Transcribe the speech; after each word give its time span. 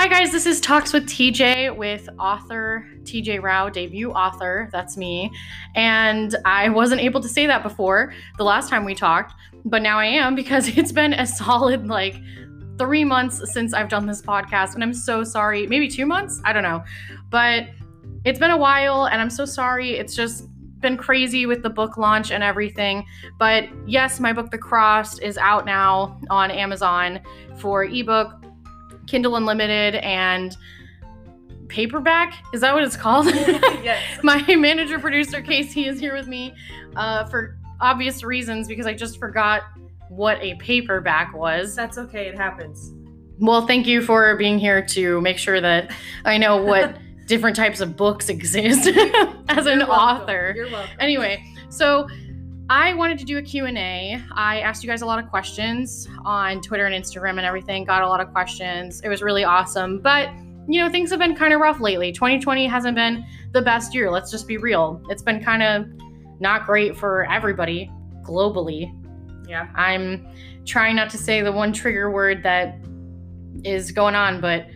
Hi, 0.00 0.08
guys. 0.08 0.32
This 0.32 0.46
is 0.46 0.62
Talks 0.62 0.94
with 0.94 1.06
TJ 1.06 1.76
with 1.76 2.08
author 2.18 2.88
TJ 3.02 3.42
Rao, 3.42 3.68
debut 3.68 4.10
author. 4.10 4.70
That's 4.72 4.96
me. 4.96 5.30
And 5.74 6.34
I 6.46 6.70
wasn't 6.70 7.02
able 7.02 7.20
to 7.20 7.28
say 7.28 7.46
that 7.46 7.62
before 7.62 8.14
the 8.38 8.44
last 8.44 8.70
time 8.70 8.86
we 8.86 8.94
talked, 8.94 9.34
but 9.66 9.82
now 9.82 9.98
I 9.98 10.06
am 10.06 10.34
because 10.34 10.68
it's 10.78 10.90
been 10.90 11.12
a 11.12 11.26
solid 11.26 11.86
like 11.86 12.16
three 12.78 13.04
months 13.04 13.52
since 13.52 13.74
I've 13.74 13.90
done 13.90 14.06
this 14.06 14.22
podcast. 14.22 14.72
And 14.72 14.82
I'm 14.82 14.94
so 14.94 15.22
sorry. 15.22 15.66
Maybe 15.66 15.86
two 15.86 16.06
months? 16.06 16.40
I 16.46 16.54
don't 16.54 16.62
know. 16.62 16.82
But 17.28 17.68
it's 18.24 18.38
been 18.38 18.52
a 18.52 18.56
while 18.56 19.04
and 19.04 19.20
I'm 19.20 19.28
so 19.28 19.44
sorry. 19.44 19.98
It's 19.98 20.16
just 20.16 20.48
been 20.80 20.96
crazy 20.96 21.44
with 21.44 21.62
the 21.62 21.68
book 21.68 21.98
launch 21.98 22.30
and 22.30 22.42
everything. 22.42 23.04
But 23.38 23.68
yes, 23.86 24.18
my 24.18 24.32
book, 24.32 24.50
The 24.50 24.56
Crossed, 24.56 25.20
is 25.20 25.36
out 25.36 25.66
now 25.66 26.18
on 26.30 26.50
Amazon 26.50 27.20
for 27.58 27.84
ebook 27.84 28.39
Kindle 29.10 29.34
Unlimited 29.34 29.96
and 29.96 30.56
paperback. 31.66 32.44
Is 32.54 32.60
that 32.60 32.72
what 32.72 32.84
it's 32.84 32.96
called? 32.96 33.26
yes. 33.82 34.00
My 34.22 34.40
manager 34.54 35.00
producer 35.00 35.42
Casey 35.42 35.86
is 35.86 35.98
here 35.98 36.14
with 36.14 36.28
me 36.28 36.54
uh, 36.94 37.24
for 37.24 37.56
obvious 37.80 38.22
reasons 38.22 38.68
because 38.68 38.86
I 38.86 38.94
just 38.94 39.18
forgot 39.18 39.62
what 40.08 40.40
a 40.40 40.54
paperback 40.56 41.34
was. 41.34 41.74
That's 41.74 41.98
okay. 41.98 42.28
It 42.28 42.36
happens. 42.36 42.92
Well, 43.40 43.66
thank 43.66 43.86
you 43.88 44.00
for 44.00 44.36
being 44.36 44.60
here 44.60 44.84
to 44.86 45.20
make 45.22 45.38
sure 45.38 45.60
that 45.60 45.90
I 46.24 46.38
know 46.38 46.62
what 46.62 46.96
different 47.26 47.56
types 47.56 47.80
of 47.80 47.96
books 47.96 48.28
exist 48.28 48.86
as 49.48 49.66
an 49.66 49.80
You're 49.80 49.88
welcome. 49.88 49.90
author. 49.90 50.52
You're 50.54 50.70
welcome. 50.70 50.96
Anyway, 51.00 51.44
so 51.68 52.06
I 52.70 52.94
wanted 52.94 53.18
to 53.18 53.24
do 53.24 53.36
a 53.36 53.42
Q&A. 53.42 54.22
I 54.30 54.60
asked 54.60 54.84
you 54.84 54.88
guys 54.88 55.02
a 55.02 55.06
lot 55.06 55.18
of 55.18 55.28
questions 55.28 56.08
on 56.24 56.60
Twitter 56.60 56.86
and 56.86 56.94
Instagram 56.94 57.30
and 57.30 57.40
everything. 57.40 57.84
Got 57.84 58.02
a 58.02 58.08
lot 58.08 58.20
of 58.20 58.30
questions. 58.30 59.00
It 59.00 59.08
was 59.08 59.22
really 59.22 59.42
awesome. 59.42 59.98
But, 59.98 60.30
you 60.68 60.80
know, 60.80 60.88
things 60.88 61.10
have 61.10 61.18
been 61.18 61.34
kind 61.34 61.52
of 61.52 61.58
rough 61.58 61.80
lately. 61.80 62.12
2020 62.12 62.68
hasn't 62.68 62.94
been 62.94 63.26
the 63.50 63.60
best 63.60 63.92
year. 63.92 64.08
Let's 64.08 64.30
just 64.30 64.46
be 64.46 64.56
real. 64.56 65.02
It's 65.08 65.20
been 65.20 65.42
kind 65.42 65.64
of 65.64 65.84
not 66.38 66.64
great 66.64 66.96
for 66.96 67.28
everybody 67.28 67.90
globally. 68.22 68.96
Yeah. 69.48 69.66
I'm 69.74 70.28
trying 70.64 70.94
not 70.94 71.10
to 71.10 71.18
say 71.18 71.42
the 71.42 71.50
one 71.50 71.72
trigger 71.72 72.08
word 72.08 72.44
that 72.44 72.78
is 73.64 73.90
going 73.90 74.14
on, 74.14 74.40
but 74.40 74.68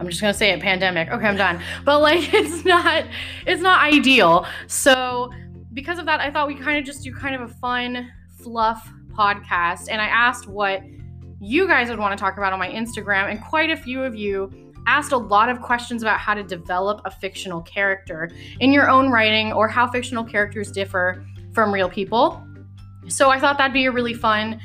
I'm 0.00 0.08
just 0.08 0.20
gonna 0.20 0.34
say 0.34 0.50
it 0.50 0.60
pandemic. 0.60 1.08
Okay, 1.08 1.26
I'm 1.26 1.36
done. 1.36 1.62
But 1.84 2.00
like 2.00 2.34
it's 2.34 2.64
not 2.64 3.04
it's 3.46 3.62
not 3.62 3.80
ideal. 3.80 4.44
So 4.66 5.30
because 5.72 5.98
of 5.98 6.06
that, 6.06 6.20
I 6.20 6.30
thought 6.30 6.48
we 6.48 6.54
kind 6.54 6.78
of 6.78 6.84
just 6.84 7.04
do 7.04 7.12
kind 7.14 7.34
of 7.34 7.42
a 7.42 7.48
fun 7.48 8.10
fluff 8.42 8.90
podcast. 9.12 9.88
And 9.90 10.00
I 10.00 10.06
asked 10.06 10.46
what 10.48 10.82
you 11.40 11.66
guys 11.66 11.88
would 11.88 11.98
want 11.98 12.16
to 12.16 12.20
talk 12.22 12.36
about 12.36 12.52
on 12.52 12.58
my 12.58 12.68
Instagram, 12.68 13.30
and 13.30 13.42
quite 13.42 13.70
a 13.70 13.76
few 13.76 14.02
of 14.02 14.14
you 14.14 14.50
asked 14.86 15.12
a 15.12 15.16
lot 15.18 15.48
of 15.48 15.60
questions 15.60 16.02
about 16.02 16.18
how 16.18 16.34
to 16.34 16.42
develop 16.42 17.02
a 17.04 17.10
fictional 17.10 17.60
character 17.62 18.30
in 18.60 18.72
your 18.72 18.88
own 18.88 19.10
writing 19.10 19.52
or 19.52 19.68
how 19.68 19.86
fictional 19.86 20.24
characters 20.24 20.72
differ 20.72 21.24
from 21.52 21.72
real 21.72 21.90
people. 21.90 22.42
So 23.08 23.30
I 23.30 23.38
thought 23.38 23.58
that'd 23.58 23.74
be 23.74 23.84
a 23.84 23.92
really 23.92 24.14
fun 24.14 24.60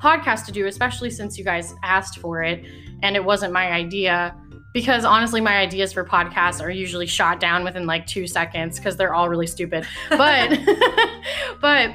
podcast 0.00 0.46
to 0.46 0.52
do, 0.52 0.66
especially 0.66 1.10
since 1.10 1.36
you 1.36 1.44
guys 1.44 1.74
asked 1.82 2.18
for 2.18 2.42
it 2.42 2.64
and 3.02 3.16
it 3.16 3.24
wasn't 3.24 3.52
my 3.52 3.70
idea. 3.70 4.34
Because 4.76 5.06
honestly, 5.06 5.40
my 5.40 5.56
ideas 5.56 5.94
for 5.94 6.04
podcasts 6.04 6.62
are 6.62 6.68
usually 6.68 7.06
shot 7.06 7.40
down 7.40 7.64
within 7.64 7.86
like 7.86 8.06
two 8.06 8.26
seconds 8.26 8.78
because 8.78 8.94
they're 8.94 9.14
all 9.14 9.30
really 9.30 9.46
stupid. 9.46 9.86
But, 10.10 10.50
but 11.62 11.94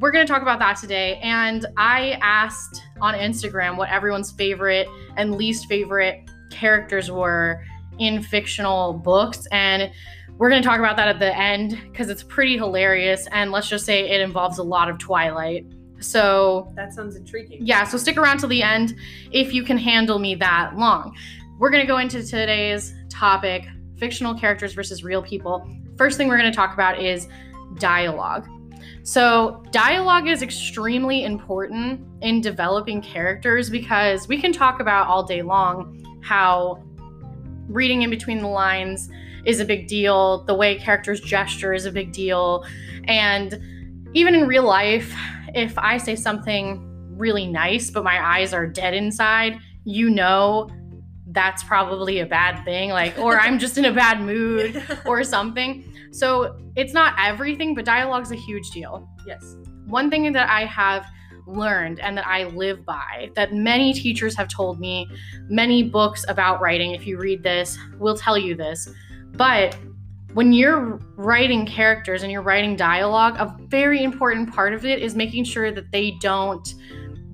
we're 0.00 0.10
going 0.10 0.26
to 0.26 0.32
talk 0.32 0.42
about 0.42 0.58
that 0.58 0.76
today. 0.76 1.20
And 1.22 1.66
I 1.76 2.18
asked 2.20 2.82
on 3.00 3.14
Instagram 3.14 3.76
what 3.76 3.90
everyone's 3.90 4.32
favorite 4.32 4.88
and 5.16 5.36
least 5.36 5.66
favorite 5.66 6.28
characters 6.50 7.12
were 7.12 7.64
in 8.00 8.24
fictional 8.24 8.92
books. 8.92 9.46
And 9.52 9.92
we're 10.36 10.50
going 10.50 10.62
to 10.62 10.68
talk 10.68 10.80
about 10.80 10.96
that 10.96 11.06
at 11.06 11.20
the 11.20 11.38
end 11.38 11.78
because 11.92 12.10
it's 12.10 12.24
pretty 12.24 12.56
hilarious. 12.58 13.28
And 13.30 13.52
let's 13.52 13.68
just 13.68 13.86
say 13.86 14.10
it 14.10 14.20
involves 14.20 14.58
a 14.58 14.64
lot 14.64 14.90
of 14.90 14.98
Twilight. 14.98 15.64
So, 16.00 16.72
That 16.76 16.92
sounds 16.94 17.14
intriguing. 17.14 17.64
yeah, 17.64 17.84
so 17.84 17.98
stick 17.98 18.16
around 18.16 18.38
till 18.38 18.48
the 18.48 18.62
end 18.62 18.96
if 19.32 19.52
you 19.52 19.62
can 19.62 19.76
handle 19.76 20.18
me 20.18 20.34
that 20.36 20.76
long. 20.76 21.14
We're 21.60 21.68
going 21.68 21.82
to 21.82 21.86
go 21.86 21.98
into 21.98 22.26
today's 22.26 22.94
topic 23.10 23.66
fictional 23.98 24.32
characters 24.34 24.72
versus 24.72 25.04
real 25.04 25.22
people. 25.22 25.70
First 25.98 26.16
thing 26.16 26.26
we're 26.26 26.38
going 26.38 26.50
to 26.50 26.56
talk 26.56 26.72
about 26.72 26.98
is 26.98 27.28
dialogue. 27.78 28.48
So, 29.02 29.62
dialogue 29.70 30.26
is 30.26 30.40
extremely 30.40 31.22
important 31.24 32.00
in 32.22 32.40
developing 32.40 33.02
characters 33.02 33.68
because 33.68 34.26
we 34.26 34.40
can 34.40 34.54
talk 34.54 34.80
about 34.80 35.06
all 35.06 35.22
day 35.22 35.42
long 35.42 36.02
how 36.22 36.82
reading 37.68 38.00
in 38.00 38.08
between 38.08 38.38
the 38.38 38.48
lines 38.48 39.10
is 39.44 39.60
a 39.60 39.64
big 39.66 39.86
deal, 39.86 40.44
the 40.44 40.54
way 40.54 40.78
characters 40.78 41.20
gesture 41.20 41.74
is 41.74 41.84
a 41.84 41.92
big 41.92 42.10
deal, 42.10 42.64
and 43.04 43.60
even 44.14 44.34
in 44.34 44.46
real 44.46 44.64
life, 44.64 45.14
if 45.54 45.76
I 45.76 45.98
say 45.98 46.16
something 46.16 46.86
really 47.18 47.46
nice 47.46 47.90
but 47.90 48.02
my 48.02 48.18
eyes 48.18 48.54
are 48.54 48.66
dead 48.66 48.94
inside, 48.94 49.58
you 49.84 50.08
know 50.08 50.70
that's 51.32 51.62
probably 51.64 52.20
a 52.20 52.26
bad 52.26 52.64
thing 52.64 52.90
like 52.90 53.18
or 53.18 53.38
I'm 53.38 53.58
just 53.58 53.78
in 53.78 53.84
a 53.84 53.92
bad 53.92 54.20
mood 54.20 54.82
or 55.06 55.22
something. 55.24 55.84
So, 56.12 56.58
it's 56.74 56.92
not 56.92 57.14
everything, 57.18 57.74
but 57.74 57.84
dialogue's 57.84 58.32
a 58.32 58.36
huge 58.36 58.70
deal 58.70 59.08
yes. 59.26 59.56
one 59.86 60.10
thing 60.10 60.32
that 60.32 60.48
I 60.48 60.64
have 60.64 61.06
learned 61.46 62.00
and 62.00 62.16
that 62.16 62.26
I 62.26 62.44
live 62.44 62.84
by, 62.84 63.30
that 63.34 63.52
many 63.52 63.92
teachers 63.92 64.36
have 64.36 64.48
told 64.48 64.80
me, 64.80 65.08
many 65.48 65.82
books 65.82 66.24
about 66.28 66.60
writing, 66.60 66.92
if 66.92 67.06
you 67.06 67.18
read 67.18 67.42
this, 67.42 67.78
will 67.98 68.16
tell 68.16 68.38
you 68.38 68.54
this. 68.54 68.88
But 69.32 69.76
when 70.34 70.52
you're 70.52 71.00
writing 71.16 71.66
characters 71.66 72.22
and 72.22 72.30
you're 72.30 72.42
writing 72.42 72.76
dialogue, 72.76 73.36
a 73.38 73.56
very 73.66 74.04
important 74.04 74.52
part 74.52 74.74
of 74.74 74.84
it 74.84 75.02
is 75.02 75.14
making 75.14 75.44
sure 75.44 75.72
that 75.72 75.90
they 75.90 76.12
don't 76.20 76.74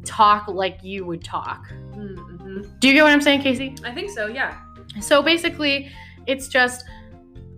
talk 0.04 0.48
like 0.48 0.78
you 0.82 1.04
would 1.04 1.22
talk. 1.22 1.66
Mm-hmm. 1.92 2.35
Do 2.78 2.88
you 2.88 2.94
get 2.94 3.02
what 3.02 3.12
I'm 3.12 3.20
saying, 3.20 3.42
Casey? 3.42 3.74
I 3.84 3.92
think 3.92 4.10
so. 4.10 4.26
Yeah. 4.26 4.56
So 5.00 5.22
basically, 5.22 5.90
it's 6.26 6.48
just 6.48 6.84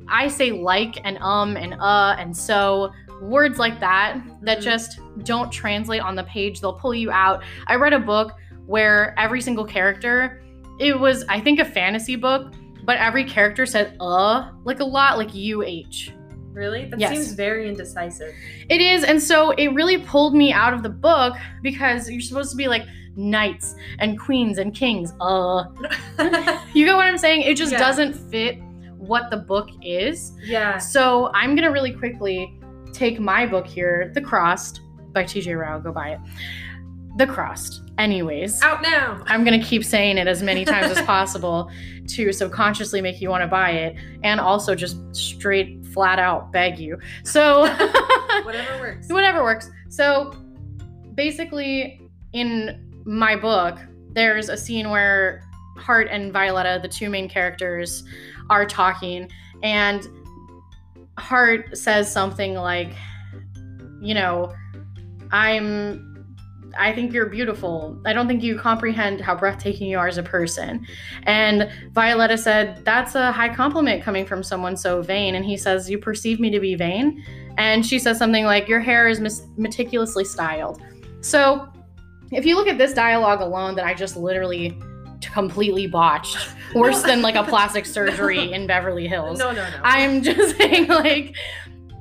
I 0.08 0.28
say 0.28 0.50
like 0.52 0.98
and 1.04 1.18
um 1.18 1.56
and 1.56 1.74
uh 1.74 2.16
and 2.18 2.36
so 2.36 2.92
words 3.20 3.58
like 3.58 3.78
that 3.80 4.20
that 4.42 4.58
Mhm. 4.58 4.62
just 4.62 5.00
don't 5.24 5.50
translate 5.52 6.00
on 6.02 6.14
the 6.14 6.24
page. 6.24 6.60
They'll 6.60 6.72
pull 6.78 6.94
you 6.94 7.10
out. 7.10 7.42
I 7.66 7.74
read 7.76 7.92
a 7.92 7.98
book 7.98 8.32
where 8.66 9.18
every 9.18 9.40
single 9.40 9.64
character, 9.64 10.42
it 10.78 10.98
was 10.98 11.24
I 11.28 11.40
think 11.40 11.58
a 11.60 11.64
fantasy 11.64 12.16
book, 12.16 12.52
but 12.84 12.96
every 12.98 13.24
character 13.24 13.66
said 13.66 13.96
uh 14.00 14.50
like 14.64 14.80
a 14.80 14.84
lot 14.84 15.18
like 15.18 15.30
uh. 15.34 16.10
Really? 16.52 16.86
That 16.86 16.98
Yes. 16.98 17.12
seems 17.12 17.32
very 17.32 17.68
indecisive. 17.68 18.32
It 18.68 18.80
is 18.80 19.04
and 19.04 19.22
so 19.22 19.50
it 19.52 19.68
really 19.74 19.98
pulled 19.98 20.34
me 20.34 20.52
out 20.52 20.72
of 20.72 20.82
the 20.82 20.88
book 20.88 21.36
because 21.62 22.10
you're 22.10 22.20
supposed 22.20 22.50
to 22.50 22.56
be 22.56 22.66
like 22.68 22.82
knights 23.18 23.74
and 23.98 24.18
queens 24.18 24.56
and 24.58 24.74
kings. 24.74 25.12
Uh 25.20 25.64
you 26.72 26.86
get 26.86 26.94
what 26.96 27.06
I'm 27.06 27.18
saying? 27.18 27.42
It 27.42 27.56
just 27.56 27.72
Yeah. 27.72 27.78
doesn't 27.78 28.14
fit 28.14 28.58
what 28.96 29.30
the 29.30 29.36
book 29.36 29.68
is. 29.82 30.32
yeah. 30.44 30.78
So 30.78 31.30
I'm 31.34 31.54
gonna 31.54 31.70
really 31.72 31.92
quickly 31.92 32.58
take 32.92 33.20
my 33.20 33.44
book 33.46 33.66
here, 33.66 34.10
The 34.14 34.20
Crossed 34.20 34.80
by 35.12 35.24
TJ 35.24 35.58
Rao. 35.58 35.78
Go 35.80 35.92
buy 35.92 36.10
it. 36.10 36.20
The 37.16 37.26
Crossed. 37.26 37.82
Anyways, 37.98 38.62
Out 38.62 38.80
now. 38.82 39.22
I'm 39.26 39.42
gonna 39.44 39.62
keep 39.62 39.84
saying 39.84 40.18
it 40.18 40.28
as 40.28 40.40
many 40.42 40.64
times 40.64 40.96
as 40.96 41.04
possible 41.04 41.70
to 42.08 42.32
subconsciously 42.32 43.00
make 43.00 43.20
you 43.20 43.28
want 43.28 43.42
to 43.42 43.48
buy 43.48 43.70
it, 43.70 43.96
and 44.22 44.38
also 44.40 44.74
just 44.76 44.96
straight 45.14 45.84
flat 45.86 46.18
out 46.20 46.52
beg 46.52 46.78
you. 46.78 46.98
So 47.24 47.62
Whatever 48.44 48.78
works. 48.80 49.08
whatever 49.08 49.42
works. 49.42 49.68
So 49.88 50.32
basically, 51.14 52.00
in 52.32 52.87
my 53.08 53.34
book, 53.34 53.78
there's 54.12 54.50
a 54.50 54.56
scene 54.56 54.90
where 54.90 55.42
Hart 55.78 56.08
and 56.10 56.30
Violetta, 56.30 56.78
the 56.82 56.88
two 56.88 57.08
main 57.08 57.26
characters, 57.26 58.04
are 58.50 58.66
talking, 58.66 59.30
and 59.62 60.06
Hart 61.16 61.76
says 61.76 62.12
something 62.12 62.54
like, 62.54 62.92
you 64.00 64.14
know, 64.14 64.54
I'm. 65.32 66.04
I 66.78 66.92
think 66.92 67.14
you're 67.14 67.30
beautiful. 67.30 67.98
I 68.04 68.12
don't 68.12 68.28
think 68.28 68.42
you 68.42 68.58
comprehend 68.58 69.22
how 69.22 69.34
breathtaking 69.34 69.88
you 69.88 69.98
are 69.98 70.06
as 70.06 70.18
a 70.18 70.22
person. 70.22 70.86
And 71.22 71.72
Violetta 71.92 72.36
said, 72.36 72.84
That's 72.84 73.14
a 73.14 73.32
high 73.32 73.52
compliment 73.52 74.02
coming 74.02 74.26
from 74.26 74.42
someone 74.42 74.76
so 74.76 75.00
vain. 75.00 75.34
And 75.34 75.46
he 75.46 75.56
says, 75.56 75.90
You 75.90 75.98
perceive 75.98 76.40
me 76.40 76.50
to 76.50 76.60
be 76.60 76.74
vain? 76.74 77.24
And 77.56 77.84
she 77.84 77.98
says 77.98 78.18
something 78.18 78.44
like, 78.44 78.68
Your 78.68 78.80
hair 78.80 79.08
is 79.08 79.18
mis- 79.18 79.46
meticulously 79.56 80.24
styled. 80.24 80.82
So, 81.22 81.68
if 82.30 82.44
you 82.44 82.56
look 82.56 82.68
at 82.68 82.78
this 82.78 82.92
dialogue 82.92 83.40
alone, 83.40 83.74
that 83.76 83.84
I 83.84 83.94
just 83.94 84.16
literally 84.16 84.78
completely 85.20 85.86
botched, 85.86 86.36
worse 86.74 87.02
than 87.02 87.22
like 87.22 87.34
a 87.34 87.44
plastic 87.44 87.86
surgery 87.96 88.52
in 88.52 88.66
Beverly 88.66 89.06
Hills. 89.06 89.38
No, 89.38 89.52
no, 89.52 89.68
no. 89.68 89.80
I'm 89.82 90.22
just 90.22 90.56
saying, 90.56 90.88
like, 90.88 91.34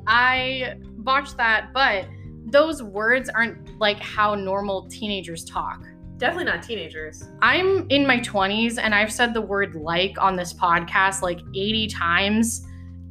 I 0.07 0.75
botched 0.97 1.37
that, 1.37 1.71
but 1.73 2.05
those 2.45 2.81
words 2.81 3.29
aren't 3.29 3.79
like 3.79 3.99
how 3.99 4.35
normal 4.35 4.87
teenagers 4.89 5.43
talk. 5.43 5.83
Definitely 6.17 6.45
not 6.45 6.63
teenagers. 6.63 7.23
I'm 7.41 7.87
in 7.89 8.07
my 8.07 8.19
20s 8.19 8.79
and 8.81 8.95
I've 8.95 9.11
said 9.11 9.33
the 9.33 9.41
word 9.41 9.75
like 9.75 10.19
on 10.19 10.35
this 10.35 10.53
podcast 10.53 11.21
like 11.21 11.41
80 11.53 11.87
times. 11.87 12.65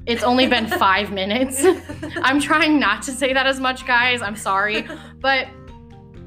It's 0.07 0.23
only 0.23 0.47
been 0.47 0.67
five 0.67 1.13
minutes. 1.13 1.65
I'm 2.23 2.41
trying 2.41 2.81
not 2.81 3.03
to 3.03 3.13
say 3.13 3.33
that 3.33 3.47
as 3.47 3.61
much, 3.61 3.87
guys. 3.87 4.23
I'm 4.23 4.37
sorry. 4.37 4.89
But 5.21 5.49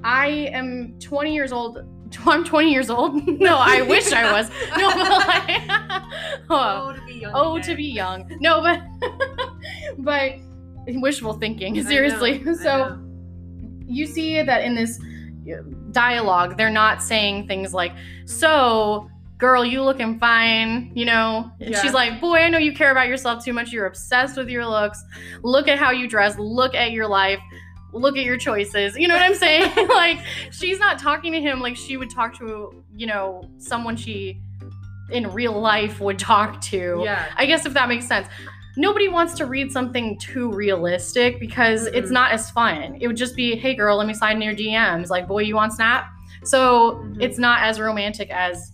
I 0.03 0.27
am 0.53 0.97
20 0.99 1.33
years 1.33 1.51
old. 1.51 1.79
I'm 2.25 2.43
20 2.43 2.71
years 2.71 2.89
old. 2.89 3.27
No, 3.39 3.57
I 3.57 3.81
wish 3.81 4.11
I 4.11 4.31
was. 4.31 4.49
No, 4.77 4.89
but 4.91 5.27
like, 5.27 5.61
oh, 6.49 6.89
oh, 6.89 6.93
to 6.93 7.05
be 7.05 7.13
young. 7.13 7.31
oh, 7.35 7.55
again. 7.55 7.69
to 7.69 7.75
be 7.75 7.85
young. 7.85 8.37
No, 8.39 8.61
but 8.61 8.81
but 9.99 10.31
wishful 10.87 11.33
thinking. 11.33 11.75
Know, 11.75 11.83
Seriously. 11.83 12.43
So 12.55 12.99
you 13.85 14.05
see 14.05 14.41
that 14.41 14.63
in 14.63 14.75
this 14.75 14.99
dialogue, 15.91 16.57
they're 16.57 16.69
not 16.69 17.01
saying 17.01 17.47
things 17.47 17.73
like, 17.73 17.91
"So, 18.25 19.09
girl, 19.37 19.63
you 19.65 19.83
looking 19.83 20.19
fine," 20.19 20.91
you 20.95 21.05
know. 21.05 21.51
And 21.59 21.71
Yeah. 21.71 21.81
She's 21.81 21.93
like, 21.93 22.19
"Boy, 22.21 22.37
I 22.37 22.49
know 22.49 22.57
you 22.59 22.73
care 22.73 22.91
about 22.91 23.07
yourself 23.07 23.43
too 23.45 23.53
much. 23.53 23.71
You're 23.71 23.85
obsessed 23.87 24.37
with 24.37 24.49
your 24.49 24.65
looks. 24.65 25.03
Look 25.43 25.67
at 25.67 25.77
how 25.77 25.91
you 25.91 26.07
dress. 26.07 26.37
Look 26.39 26.73
at 26.75 26.91
your 26.91 27.07
life." 27.07 27.39
Look 27.91 28.17
at 28.17 28.23
your 28.23 28.37
choices. 28.37 28.95
You 28.97 29.07
know 29.07 29.15
what 29.15 29.23
I'm 29.23 29.35
saying? 29.35 29.71
like, 29.89 30.19
she's 30.51 30.79
not 30.79 30.99
talking 30.99 31.31
to 31.33 31.41
him 31.41 31.59
like 31.59 31.75
she 31.75 31.97
would 31.97 32.09
talk 32.09 32.37
to, 32.39 32.83
you 32.95 33.07
know, 33.07 33.43
someone 33.57 33.95
she 33.95 34.39
in 35.11 35.27
real 35.31 35.59
life 35.59 35.99
would 35.99 36.19
talk 36.19 36.61
to. 36.61 37.01
yeah. 37.03 37.25
I 37.35 37.45
guess 37.47 37.65
if 37.65 37.73
that 37.73 37.89
makes 37.89 38.07
sense. 38.07 38.27
Nobody 38.77 39.07
wants 39.09 39.33
to 39.35 39.45
read 39.45 39.71
something 39.71 40.17
too 40.19 40.51
realistic 40.51 41.39
because 41.39 41.87
it's 41.87 42.09
Mm-mm. 42.09 42.13
not 42.13 42.31
as 42.31 42.51
fun. 42.51 42.97
It 43.01 43.07
would 43.07 43.17
just 43.17 43.35
be, 43.35 43.55
hey 43.55 43.73
girl, 43.73 43.97
let 43.97 44.05
me 44.07 44.13
slide 44.13 44.33
in 44.35 44.41
your 44.41 44.53
DMs. 44.55 45.09
Like, 45.09 45.27
boy, 45.27 45.39
you 45.41 45.55
want 45.55 45.73
Snap? 45.73 46.05
So 46.43 47.03
Mhm. 47.03 47.21
it's 47.21 47.37
not 47.39 47.63
as 47.63 47.79
romantic 47.79 48.29
as, 48.29 48.71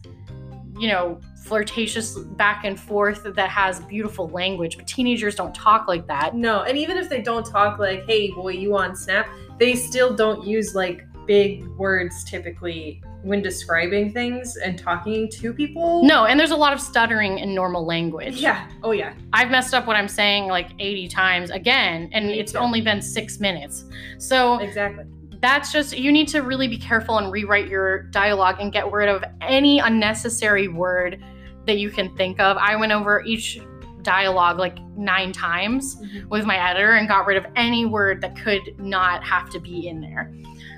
you 0.78 0.90
know, 0.90 1.20
flirtatious 1.46 2.18
back 2.18 2.64
and 2.66 2.80
forth 2.80 3.24
that 3.24 3.50
has 3.50 3.80
beautiful 3.82 4.30
language. 4.30 4.78
But 4.78 4.88
teenagers 4.88 5.36
don't 5.36 5.54
talk 5.54 5.88
like 5.88 6.08
that. 6.08 6.36
No, 6.36 6.64
and 6.64 6.78
even 6.78 6.98
if 6.98 7.10
they 7.10 7.22
don't 7.22 7.46
talk 7.46 7.78
like, 7.80 8.06
"Hey, 8.08 8.32
boy, 8.32 8.54
you 8.54 8.76
on 8.76 8.96
Snap," 8.96 9.28
they 9.60 9.76
still 9.76 10.14
don't 10.16 10.46
use 10.46 10.74
like 10.76 11.06
big 11.28 11.66
words 11.70 12.24
typically 12.24 13.02
when 13.24 13.42
describing 13.42 14.14
things 14.14 14.56
and 14.58 14.78
talking 14.78 15.28
to 15.30 15.52
people. 15.54 16.04
No, 16.04 16.26
and 16.26 16.40
there's 16.40 16.52
a 16.52 16.56
lot 16.56 16.74
of 16.74 16.80
stuttering 16.80 17.40
in 17.40 17.56
normal 17.56 17.84
language. 17.86 18.36
Yeah. 18.36 18.68
Oh 18.84 18.92
yeah. 18.92 19.14
I've 19.34 19.50
messed 19.50 19.74
up 19.74 19.88
what 19.88 19.96
I'm 19.96 20.08
saying 20.08 20.48
like 20.48 20.70
80 20.78 21.08
times 21.08 21.50
again, 21.50 22.10
and 22.12 22.28
Me 22.28 22.40
it's 22.40 22.52
too. 22.52 22.60
only 22.60 22.82
been 22.82 23.02
six 23.02 23.40
minutes. 23.40 23.86
So 24.20 24.60
Exactly. 24.60 25.06
that's 25.42 25.72
just 25.72 25.98
you 25.98 26.12
need 26.12 26.28
to 26.28 26.42
really 26.44 26.68
be 26.68 26.78
careful 26.78 27.18
and 27.18 27.32
rewrite 27.32 27.68
your 27.68 28.04
dialogue 28.04 28.58
and 28.60 28.72
get 28.72 28.92
rid 28.92 29.10
of 29.10 29.24
any 29.42 29.80
unnecessary 29.80 30.68
word 30.68 31.24
that 31.66 31.78
you 31.78 31.90
can 31.90 32.16
think 32.16 32.40
of. 32.40 32.58
I 32.58 32.76
went 32.76 32.92
over 32.92 33.24
each 33.26 33.60
dialogue 34.02 34.60
like 34.60 34.78
nine 34.96 35.32
times 35.32 35.96
Mhm. 35.96 36.30
with 36.30 36.46
my 36.46 36.58
editor 36.70 36.92
and 36.94 37.08
got 37.08 37.26
rid 37.26 37.38
of 37.38 37.46
any 37.56 37.86
word 37.86 38.22
that 38.22 38.36
could 38.38 38.62
not 38.78 39.24
have 39.24 39.50
to 39.50 39.60
be 39.60 39.88
in 39.88 40.00
there. 40.00 40.32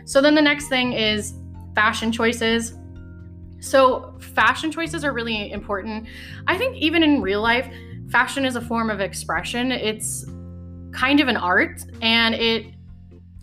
So 0.05 0.21
then 0.21 0.33
the 0.33 0.41
next 0.41 0.69
thing 0.69 0.93
is 0.93 1.33
fashion 1.75 2.11
choices. 2.11 2.77
So 3.59 4.13
fashion 4.19 4.71
choices 4.71 5.03
are 5.03 5.11
really 5.11 5.51
important. 5.51 6.07
I 6.47 6.57
think 6.57 6.77
even 6.77 7.03
in 7.03 7.21
real 7.21 7.41
life, 7.41 7.67
fashion 8.09 8.45
is 8.45 8.55
a 8.55 8.61
form 8.61 8.89
of 8.89 9.01
expression. 9.01 9.71
It's 9.73 10.25
kind 10.93 11.19
of 11.19 11.27
an 11.27 11.35
art 11.37 11.81
and 12.01 12.33
it 12.33 12.65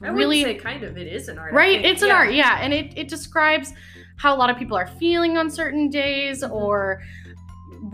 I 0.02 0.08
really 0.08 0.43
say 0.43 0.55
kind 0.55 0.82
of. 0.82 0.97
It 0.97 1.06
is 1.08 1.29
an 1.29 1.38
art. 1.38 1.52
Right 1.52 1.85
it's 1.85 2.00
an 2.02 2.08
Yeah. 2.08 2.14
art 2.14 2.32
yeah 2.32 2.58
and 2.62 2.73
it, 2.73 2.97
it 2.97 3.08
describes 3.08 3.73
how 4.17 4.35
a 4.35 4.38
lot 4.38 4.49
of 4.49 4.56
people 4.56 4.76
are 4.79 4.87
feeling 4.87 5.37
on 5.37 5.50
certain 5.50 5.90
days 5.90 6.43
Mm-hmm. 6.43 6.52
or 6.55 7.02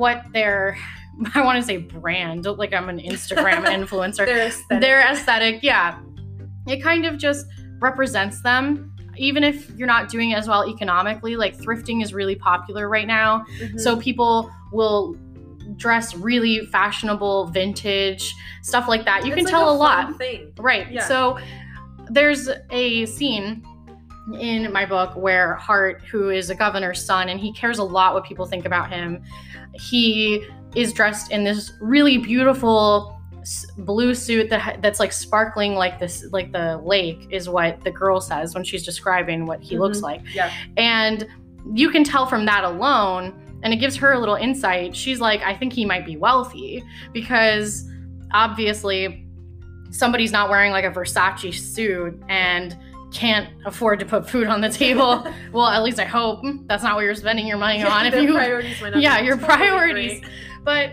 what 0.01 0.23
their 0.33 0.77
i 1.35 1.43
want 1.45 1.57
to 1.61 1.63
say 1.63 1.77
brand 1.77 2.45
like 2.47 2.73
i'm 2.75 2.89
an 2.89 2.99
instagram 2.99 3.65
influencer 3.79 4.27
Their 4.27 4.47
aesthetic. 4.49 4.81
their 4.81 5.01
aesthetic 5.13 5.63
yeah 5.63 5.99
it 6.67 6.83
kind 6.83 7.05
of 7.07 7.17
just 7.19 7.47
represents 7.81 8.43
them 8.43 8.93
even 9.17 9.45
if 9.45 9.71
you're 9.77 9.87
not 9.89 10.09
doing 10.09 10.35
as 10.35 10.49
well 10.49 10.67
economically 10.69 11.37
like 11.37 11.57
thrifting 11.57 12.03
is 12.03 12.13
really 12.15 12.35
popular 12.37 12.89
right 12.89 13.07
now 13.07 13.45
Mhm. 13.61 13.79
so 13.81 13.97
people 13.97 14.51
will 14.73 15.15
dress 15.77 16.15
really 16.15 16.67
fashionable 16.67 17.47
vintage 17.47 18.35
stuff 18.63 18.89
like 18.89 19.05
that 19.05 19.25
you 19.25 19.33
It's 19.33 19.37
can 19.37 19.45
like 19.45 19.53
tell 19.53 19.69
a, 19.75 19.79
fun 19.79 20.07
lot 20.09 20.19
Thing. 20.19 20.53
Right. 20.59 20.91
Yeah. 20.91 21.05
So 21.07 21.39
there's 22.11 22.49
a 22.71 23.07
scene 23.07 23.63
in 24.35 24.73
my 24.73 24.85
book 24.87 25.15
where 25.17 25.55
Hart, 25.55 26.03
who 26.11 26.31
is 26.31 26.51
a 26.51 26.55
governor's 26.55 27.05
son, 27.05 27.29
and 27.29 27.39
he 27.41 27.53
cares 27.53 27.79
a 27.79 27.85
lot 27.85 28.15
what 28.15 28.25
people 28.25 28.47
think 28.47 28.65
about 28.65 28.91
him, 28.93 29.23
he 29.75 30.47
is 30.75 30.93
dressed 30.93 31.31
in 31.33 31.45
this 31.45 31.73
really 31.81 32.19
beautiful 32.19 33.17
blue 33.79 34.15
suit 34.15 34.51
that 34.51 34.83
that's 34.83 35.01
like 35.01 35.13
sparkling 35.13 35.75
like 35.75 35.99
this 35.99 36.27
like 36.31 36.53
the 36.53 36.77
lake 36.85 37.27
is 37.31 37.49
what 37.49 37.81
the 37.83 37.91
girl 37.91 38.21
says 38.21 38.55
when 38.55 38.63
she's 38.63 38.85
describing 38.85 39.47
what 39.47 39.63
he 39.63 39.79
looks 39.79 39.99
Mhm. 39.99 40.03
like 40.03 40.21
Yeah. 40.35 40.53
and 40.77 41.27
you 41.75 41.89
can 41.91 42.05
tell 42.05 42.27
from 42.27 42.45
that 42.45 42.65
alone 42.65 43.33
and 43.63 43.73
it 43.73 43.77
gives 43.77 43.97
her 43.97 44.13
a 44.13 44.19
little 44.19 44.35
insight 44.35 44.95
she's 44.95 45.21
like 45.21 45.41
i 45.43 45.55
think 45.57 45.73
he 45.73 45.87
might 45.87 46.05
be 46.05 46.19
wealthy 46.19 46.85
because 47.15 47.91
obviously 48.33 49.27
somebody's 49.91 50.33
not 50.33 50.51
wearing 50.51 50.71
like 50.71 50.85
a 50.85 50.91
versace 50.91 51.55
suit 51.61 52.23
and 52.29 52.77
can't 53.13 53.49
afford 53.67 53.99
to 53.99 54.07
put 54.07 54.29
food 54.29 54.47
on 54.47 54.61
the 54.61 54.69
table 54.69 55.27
well 55.53 55.67
at 55.67 55.83
least 55.83 55.99
i 55.99 56.05
hope 56.05 56.41
that's 56.67 56.83
not 56.83 56.95
what 56.95 57.03
you're 57.05 57.15
spending 57.15 57.47
your 57.47 57.59
money 57.59 57.83
on 57.83 58.07
if 58.07 58.15
you 58.23 58.33
priorities 58.33 58.81
might 58.81 58.91
not 58.93 59.03
yeah 59.03 59.19
your 59.21 59.37
totally 59.37 59.57
priorities 59.57 60.23
but 60.65 60.91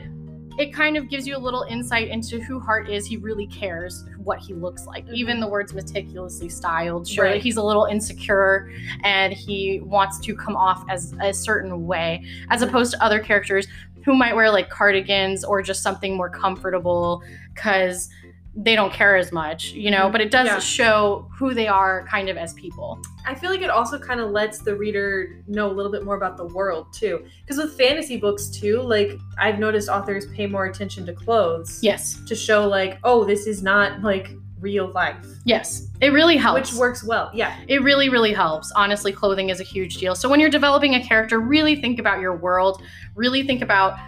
it 0.57 0.73
kind 0.73 0.97
of 0.97 1.07
gives 1.07 1.27
you 1.27 1.37
a 1.37 1.37
little 1.37 1.63
insight 1.69 2.07
into 2.07 2.39
who 2.41 2.59
Hart 2.59 2.89
is. 2.89 3.05
He 3.05 3.15
really 3.17 3.45
cares 3.45 4.03
what 4.23 4.39
he 4.39 4.55
looks 4.55 4.87
like. 4.87 5.05
Mhm. 5.05 5.13
Even 5.13 5.39
the 5.39 5.47
words 5.47 5.71
meticulously 5.71 6.49
styled 6.49 7.07
show 7.07 7.21
that 7.21 7.29
Right. 7.29 7.41
he's 7.43 7.57
a 7.57 7.63
little 7.63 7.85
insecure 7.85 8.71
and 9.03 9.31
he 9.33 9.81
wants 9.83 10.19
to 10.21 10.35
come 10.35 10.55
off 10.55 10.83
as 10.89 11.13
a 11.21 11.31
certain 11.31 11.85
way, 11.85 12.25
as 12.49 12.63
opposed 12.63 12.91
to 12.93 13.03
other 13.03 13.19
characters 13.19 13.67
who 14.03 14.15
might 14.15 14.35
wear 14.35 14.49
like 14.49 14.67
cardigans 14.71 15.43
or 15.43 15.61
just 15.61 15.83
something 15.83 16.17
more 16.17 16.29
comfortable 16.29 17.21
because 17.53 18.09
they 18.59 18.75
don't 18.75 18.91
care 18.91 19.15
as 19.15 19.31
much, 19.31 19.71
you 19.73 19.91
know. 19.91 20.09
But 20.09 20.19
it 20.19 20.31
does 20.31 20.47
Yeah. 20.47 20.57
show 20.59 21.29
who 21.37 21.53
they 21.53 21.67
are 21.67 22.07
kind 22.09 22.27
of 22.27 22.37
as 22.37 22.53
people. 22.55 22.99
I 23.25 23.35
feel 23.35 23.51
like 23.51 23.61
it 23.61 23.69
also 23.69 23.99
kind 23.99 24.19
of 24.19 24.31
lets 24.31 24.57
the 24.59 24.75
reader 24.75 25.43
know 25.47 25.69
a 25.69 25.73
little 25.73 25.91
bit 25.91 26.03
more 26.03 26.15
about 26.17 26.37
the 26.37 26.45
world 26.45 26.87
too. 26.91 27.23
Because 27.45 27.57
with 27.57 27.77
fantasy 27.77 28.17
books 28.17 28.47
too, 28.49 28.81
like 28.81 29.11
I've 29.37 29.59
noticed 29.59 29.89
authors 29.89 30.25
pay 30.27 30.47
more 30.47 30.65
attention 30.65 31.05
to 31.05 31.13
clothes 31.13 31.79
Yes. 31.83 32.19
to 32.25 32.33
show 32.35 32.67
like, 32.67 32.97
oh, 33.03 33.23
this 33.25 33.45
is 33.45 33.61
not 33.61 34.01
like 34.01 34.31
real 34.59 34.87
life, 34.91 35.23
Yes. 35.45 35.87
It 36.01 36.11
really 36.11 36.35
helps. 36.35 36.71
which 36.71 36.79
works 36.79 37.03
well. 37.03 37.29
Yeah, 37.31 37.53
It 37.67 37.83
really, 37.83 38.09
really 38.09 38.33
helps. 38.33 38.71
Honestly, 38.75 39.11
clothing 39.11 39.49
is 39.49 39.59
a 39.59 39.63
huge 39.63 39.97
deal. 39.97 40.15
So 40.15 40.27
when 40.27 40.39
you're 40.39 40.49
developing 40.49 40.95
a 40.95 41.03
character, 41.03 41.39
really 41.39 41.75
think 41.75 41.99
about 41.99 42.21
your 42.21 42.35
world, 42.35 42.81
really 43.13 43.43
think 43.45 43.61
about 43.61 43.99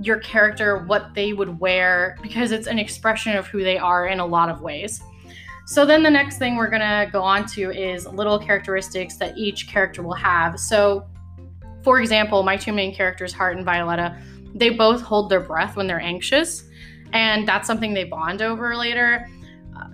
your 0.00 0.18
character, 0.18 0.84
what 0.84 1.14
they 1.14 1.32
would 1.32 1.60
wear, 1.60 2.16
because 2.22 2.50
it's 2.52 2.66
an 2.66 2.78
expression 2.78 3.36
of 3.36 3.46
who 3.46 3.62
they 3.62 3.78
are 3.78 4.06
in 4.06 4.20
a 4.20 4.26
lot 4.26 4.48
of 4.48 4.60
ways. 4.60 5.02
So 5.66 5.86
then 5.86 6.02
the 6.02 6.10
next 6.10 6.38
thing 6.38 6.56
we're 6.56 6.68
gonna 6.68 7.08
go 7.10 7.22
on 7.22 7.46
to 7.48 7.70
is 7.70 8.06
little 8.06 8.38
characteristics 8.38 9.16
that 9.16 9.36
each 9.38 9.68
character 9.68 10.02
will 10.02 10.14
have. 10.14 10.60
So, 10.60 11.06
for 11.82 12.00
example, 12.00 12.42
my 12.42 12.56
two 12.56 12.72
main 12.72 12.94
characters, 12.94 13.32
Hart 13.32 13.56
and 13.56 13.64
Violetta, 13.64 14.18
they 14.54 14.70
both 14.70 15.00
hold 15.00 15.30
their 15.30 15.40
breath 15.40 15.76
when 15.76 15.86
they're 15.86 16.00
anxious, 16.00 16.64
and 17.12 17.46
that's 17.46 17.66
something 17.66 17.94
they 17.94 18.04
bond 18.04 18.42
over 18.42 18.76
later. 18.76 19.28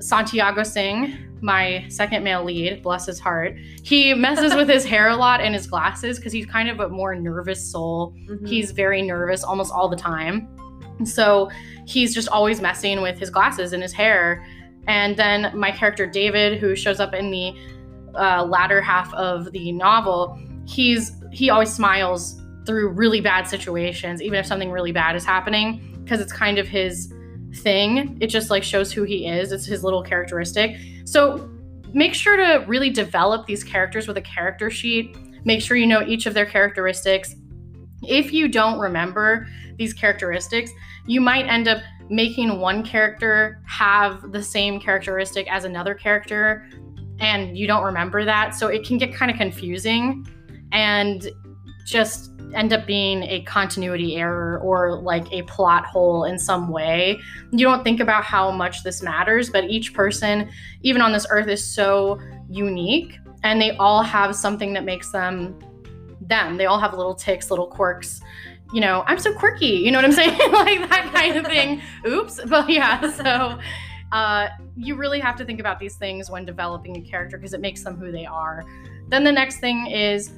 Santiago 0.01 0.63
Singh, 0.63 1.17
my 1.43 1.85
second 1.89 2.23
male 2.25 2.45
lead, 2.45 2.83
bless 2.83 3.07
his 3.07 3.19
heart, 3.19 3.57
he 3.83 4.13
messes 4.15 4.55
with 4.55 4.69
his 4.69 4.85
hair 4.85 5.09
a 5.09 5.17
lot 5.17 5.41
and 5.41 5.55
his 5.55 5.67
glasses 5.67 6.19
because 6.19 6.33
he's 6.33 6.47
kind 6.47 6.69
of 6.69 6.81
a 6.81 6.89
more 6.89 7.15
nervous 7.15 7.65
soul. 7.65 8.15
Mhm. 8.29 8.49
He's 8.49 8.73
very 8.73 9.03
nervous 9.03 9.45
almost 9.45 9.73
all 9.73 9.89
the 9.89 9.97
time. 9.97 10.49
And 10.99 11.09
so 11.09 11.51
he's 11.87 12.15
just 12.15 12.29
always 12.29 12.61
messing 12.61 13.01
with 13.01 13.19
his 13.19 13.31
glasses 13.31 13.73
and 13.73 13.83
his 13.83 13.93
hair. 13.93 14.45
And 14.87 15.17
then 15.17 15.51
my 15.55 15.71
character 15.71 16.07
David, 16.07 16.59
who 16.59 16.77
shows 16.77 17.01
up 17.01 17.15
in 17.15 17.31
the 17.31 17.55
uh, 18.15 18.45
latter 18.45 18.81
half 18.81 19.13
of 19.15 19.51
the 19.53 19.73
novel, 19.73 20.39
he's 20.67 21.13
he 21.33 21.49
always 21.49 21.73
smiles 21.73 22.41
through 22.67 22.89
really 22.91 23.21
bad 23.21 23.47
situations, 23.47 24.21
even 24.21 24.39
if 24.39 24.47
something 24.47 24.71
really 24.71 24.93
bad 24.93 25.17
is 25.17 25.25
happening, 25.25 25.99
because 26.03 26.21
it's 26.21 26.33
kind 26.33 26.59
of 26.59 26.67
his 26.69 27.13
thing. 27.57 28.17
It 28.21 28.29
just 28.29 28.51
like 28.51 28.63
shows 28.63 28.93
who 28.93 29.03
he 29.03 29.27
is. 29.27 29.53
It's 29.53 29.67
his 29.67 29.85
little 29.85 30.03
characteristic. 30.03 30.77
So 31.05 31.51
make 31.93 32.15
sure 32.15 32.37
to 32.37 32.65
really 32.67 32.91
develop 32.91 33.47
these 33.47 33.65
characters 33.65 34.07
with 34.07 34.17
a 34.17 34.23
character 34.23 34.71
sheet. 34.71 35.17
Make 35.45 35.63
sure 35.63 35.77
you 35.77 35.87
know 35.87 36.03
each 36.07 36.27
of 36.27 36.35
their 36.35 36.47
characteristics. 36.47 37.35
If 38.03 38.33
you 38.33 38.49
don't 38.49 38.79
remember 38.79 39.47
these 39.77 39.93
characteristics, 39.93 40.71
you 41.07 41.21
might 41.21 41.47
end 41.47 41.69
up 41.69 41.83
making 42.09 42.59
one 42.59 42.85
character 42.85 43.63
have 43.67 44.33
the 44.33 44.43
same 44.43 44.81
characteristic 44.81 45.51
as 45.51 45.65
another 45.65 45.95
character 45.95 46.69
and 47.21 47.57
you 47.57 47.67
don't 47.67 47.85
remember 47.85 48.25
that. 48.25 48.55
So 48.55 48.69
it 48.69 48.85
can 48.85 48.99
get 48.99 49.15
kind 49.15 49.31
of 49.31 49.37
confusing 49.37 50.27
and 50.73 51.31
just 51.87 52.31
end 52.55 52.73
up 52.73 52.87
being 52.87 53.23
a 53.25 53.43
continuity 53.43 54.17
error 54.17 54.59
or 54.61 55.01
like 55.01 55.31
a 55.33 55.43
plot 55.43 55.85
hole 55.87 56.25
in 56.25 56.39
some 56.39 56.69
way. 56.69 57.19
You 57.53 57.65
don't 57.67 57.85
think 57.85 58.01
about 58.01 58.25
how 58.25 58.51
much 58.51 58.83
this 58.83 59.03
matters, 59.03 59.51
but 59.51 59.65
each 59.65 59.95
person, 59.95 60.51
even 60.83 61.03
on 61.03 61.13
this 61.13 61.27
earth, 61.31 61.49
is 61.49 61.65
so 61.65 62.21
unique 62.49 63.19
and 63.43 63.61
they 63.61 63.77
all 63.77 64.03
have 64.03 64.35
something 64.35 64.73
that 64.75 64.85
makes 64.85 65.11
them 65.11 65.59
them. 66.21 66.57
They 66.57 66.67
all 66.67 66.79
have 66.79 66.95
little 66.95 67.15
ticks, 67.15 67.51
little 67.51 67.67
quirks. 67.67 68.21
You 68.73 68.81
know, 68.81 69.03
I'm 69.07 69.19
so 69.19 69.35
quirky, 69.35 69.67
you 69.67 69.91
know 69.91 69.99
what 69.99 70.05
I'm 70.05 70.13
saying? 70.21 70.39
like 70.53 70.89
that 70.89 71.11
kind 71.15 71.37
of 71.37 71.47
thing. 71.47 71.83
Oops. 72.07 72.41
But 72.47 72.69
yeah, 72.69 73.11
so 73.13 73.59
uh, 74.13 74.49
you 74.77 74.97
really 74.97 75.21
have 75.21 75.37
to 75.37 75.45
think 75.45 75.61
about 75.61 75.79
these 75.79 75.97
things 75.97 76.31
when 76.31 76.45
developing 76.45 76.97
a 76.97 77.01
character 77.01 77.37
because 77.37 77.53
it 77.53 77.61
makes 77.61 77.83
them 77.83 77.97
who 77.97 78.13
they 78.13 78.27
are. 78.27 78.65
Then 79.09 79.25
the 79.25 79.33
next 79.33 79.59
thing 79.59 79.87
is 79.87 80.33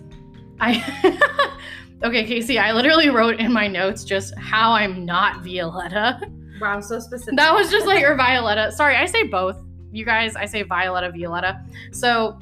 I 0.61 1.59
Okay, 2.05 2.25
Casey, 2.25 2.59
I 2.59 2.73
literally 2.73 3.11
wrote 3.11 3.39
in 3.39 3.53
my 3.53 3.69
notes 3.69 4.05
just 4.05 4.37
how 4.39 4.73
I'm 4.73 5.05
not 5.05 5.45
Violetta. 5.45 6.21
Wow, 6.61 6.81
so 6.81 6.99
specific. 6.99 7.37
That 7.37 7.53
was 7.55 7.71
just 7.71 7.87
like 7.87 8.05
or 8.05 8.17
Violetta. 8.17 8.73
Sorry, 8.73 8.97
I 8.97 9.07
say 9.07 9.25
both. 9.25 9.57
You 9.93 10.05
guys, 10.05 10.35
I 10.37 10.47
say 10.47 10.63
Violetta, 10.63 11.11
Violetta. 11.13 11.61
So 11.93 12.39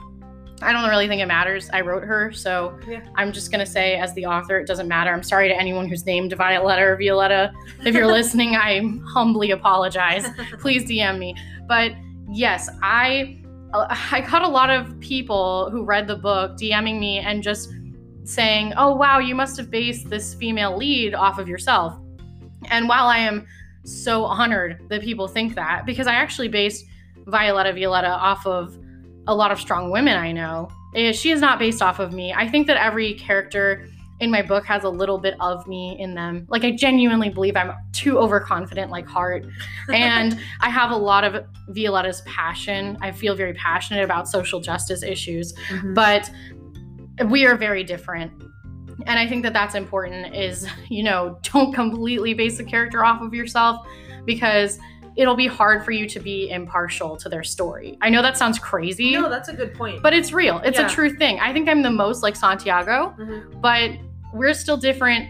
I 0.63 0.73
don't 0.73 0.89
really 0.89 1.09
think 1.09 1.21
it 1.23 1.27
matters. 1.27 1.69
I 1.73 1.81
wrote 1.81 2.05
her, 2.05 2.33
so 2.33 2.79
Yeah. 2.89 3.01
I'm 3.17 3.33
just 3.33 3.51
gonna 3.51 3.67
say 3.67 3.97
as 3.97 4.13
the 4.15 4.27
author, 4.27 4.59
it 4.59 4.67
doesn't 4.67 4.89
matter. 4.89 5.11
I'm 5.13 5.23
sorry 5.23 5.49
to 5.49 5.55
anyone 5.55 5.89
who's 5.89 6.05
named 6.07 6.33
Violetta 6.35 6.83
or 6.83 6.97
Violetta. 6.97 7.53
If 7.85 7.95
you're 7.95 8.07
listening, 8.19 8.57
I 8.57 8.83
humbly 9.07 9.51
apologize. 9.53 10.27
Please 10.61 10.85
DM 10.85 11.19
me. 11.19 11.35
But 11.67 11.93
yes, 12.31 12.69
I 12.83 13.39
uh, 13.73 13.87
I 14.11 14.21
caught 14.23 14.43
a 14.43 14.49
lot 14.49 14.69
of 14.71 14.99
people 15.01 15.71
who 15.71 15.85
read 15.85 16.07
the 16.07 16.17
book 16.17 16.57
DMing 16.59 16.99
me 16.99 17.19
and 17.21 17.43
just 17.43 17.71
saying, 18.25 18.73
"Oh 18.77 18.95
wow, 18.95 19.19
you 19.19 19.35
must 19.35 19.57
have 19.57 19.71
based 19.71 20.09
this 20.11 20.35
female 20.35 20.77
lead 20.77 21.15
off 21.15 21.39
of 21.39 21.49
yourself." 21.49 21.99
And 22.71 22.89
while 22.89 23.07
I 23.07 23.19
am 23.19 23.47
so 23.85 24.25
honored 24.25 24.81
that 24.91 25.03
people 25.03 25.27
think 25.27 25.55
that, 25.55 25.87
because 25.87 26.07
I 26.07 26.15
actually 26.15 26.49
based 26.49 26.85
Violetta 27.27 27.73
Violetta 27.73 28.09
off 28.09 28.47
of 28.47 28.77
a 29.27 29.35
lot 29.35 29.51
of 29.51 29.59
strong 29.61 29.91
women 29.91 30.17
I 30.17 30.33
know, 30.33 30.69
eh, 30.95 31.13
she 31.13 31.31
is 31.31 31.41
not 31.41 31.59
based 31.59 31.81
off 31.83 31.99
of 31.99 32.13
me. 32.13 32.33
I 32.33 32.49
think 32.49 32.67
that 32.67 32.77
every 32.77 33.15
character 33.15 33.87
in 34.21 34.31
my 34.31 34.43
book 34.43 34.67
has 34.67 34.85
a 34.85 34.89
little 34.89 35.17
bit 35.17 35.35
of 35.41 35.67
me 35.67 35.97
in 35.99 36.15
them. 36.15 36.47
Like 36.51 36.63
I 36.63 36.73
genuinely 36.73 37.31
believe 37.31 37.57
I'm 37.57 37.73
too 37.93 38.19
overconfident 38.19 38.91
like 38.91 39.07
Hart 39.07 39.47
and 39.93 40.39
I 40.61 40.69
have 40.69 40.91
a 40.91 40.97
lot 40.97 41.25
of 41.25 41.47
Violetta's 41.71 42.21
passion. 42.27 42.99
I 43.01 43.13
feel 43.13 43.35
very 43.35 43.55
passionate 43.55 44.05
about 44.05 44.29
social 44.29 44.61
justice 44.61 45.03
issues, 45.03 45.55
Mhm. 45.71 45.95
but 45.95 46.31
we 47.27 47.47
are 47.47 47.57
very 47.57 47.85
different. 47.85 48.33
And 49.07 49.19
I 49.19 49.27
think 49.27 49.43
that 49.45 49.53
that's 49.53 49.75
important 49.75 50.35
is, 50.35 50.67
you 50.89 51.03
know, 51.03 51.39
don't 51.53 51.73
completely 51.73 52.35
base 52.35 52.59
the 52.59 52.65
character 52.65 53.05
off 53.05 53.23
of 53.23 53.33
yourself 53.35 53.87
because 54.25 54.79
it'll 55.17 55.35
be 55.37 55.47
hard 55.47 55.85
for 55.85 55.91
you 55.91 56.09
to 56.09 56.21
be 56.21 56.51
impartial 56.51 57.17
to 57.17 57.29
their 57.29 57.43
story. 57.43 57.99
I 58.01 58.11
know 58.11 58.23
that 58.23 58.37
sounds 58.39 58.59
crazy, 58.59 59.13
no, 59.15 59.29
that's 59.29 59.49
a 59.49 59.53
good 59.55 59.75
point. 59.75 60.03
but 60.03 60.13
it's 60.13 60.33
real. 60.33 60.59
It's 60.59 60.79
Yeah. 60.79 60.87
a 60.87 60.89
true 60.89 61.11
thing. 61.11 61.41
I 61.41 61.53
think 61.53 61.69
I'm 61.69 61.83
the 61.83 61.91
most 61.91 62.23
like 62.23 62.37
Santiago, 62.37 63.15
Mhm. 63.19 63.61
but 63.61 63.91
we're 64.33 64.55
still 64.55 64.77
different 64.77 65.29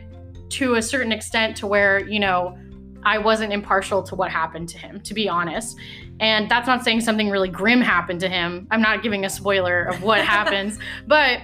to 0.50 0.74
a 0.74 0.82
certain 0.82 1.12
extent 1.12 1.56
to 1.58 1.66
where, 1.66 2.00
you 2.06 2.20
know, 2.20 2.58
I 3.02 3.16
wasn't 3.18 3.52
impartial 3.54 4.02
to 4.02 4.14
what 4.14 4.30
happened 4.30 4.68
to 4.70 4.78
him, 4.78 5.00
to 5.00 5.14
be 5.14 5.28
honest. 5.28 5.78
And 6.20 6.50
that's 6.50 6.66
not 6.66 6.84
saying 6.84 7.00
something 7.00 7.30
really 7.30 7.48
grim 7.48 7.80
happened 7.80 8.20
to 8.20 8.28
him. 8.28 8.66
I'm 8.70 8.82
not 8.82 9.02
giving 9.02 9.24
a 9.24 9.30
spoiler 9.30 9.84
of 9.84 10.02
what 10.02 10.20
happens, 10.36 10.78
but 11.06 11.40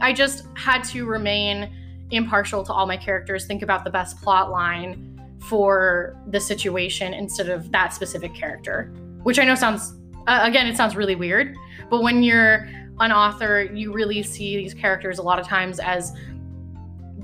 I 0.00 0.12
just 0.12 0.46
had 0.54 0.82
to 0.84 1.06
remain 1.06 1.70
impartial 2.10 2.62
to 2.64 2.72
all 2.72 2.86
my 2.86 2.96
characters, 2.96 3.46
think 3.46 3.62
about 3.62 3.84
the 3.84 3.90
best 3.90 4.20
plot 4.22 4.50
line 4.50 5.20
for 5.48 6.16
the 6.28 6.40
situation 6.40 7.14
instead 7.14 7.48
of 7.48 7.70
that 7.72 7.92
specific 7.94 8.34
character, 8.34 8.92
which 9.22 9.38
I 9.38 9.44
know 9.44 9.54
sounds, 9.54 9.94
uh, 10.26 10.40
again, 10.42 10.66
it 10.66 10.76
sounds 10.76 10.96
really 10.96 11.14
weird, 11.14 11.54
but 11.90 12.02
when 12.02 12.22
you're 12.22 12.68
an 13.00 13.12
author, 13.12 13.62
you 13.62 13.92
really 13.92 14.22
see 14.22 14.56
these 14.56 14.74
characters 14.74 15.18
a 15.18 15.22
lot 15.22 15.38
of 15.38 15.46
times 15.46 15.78
as 15.80 16.14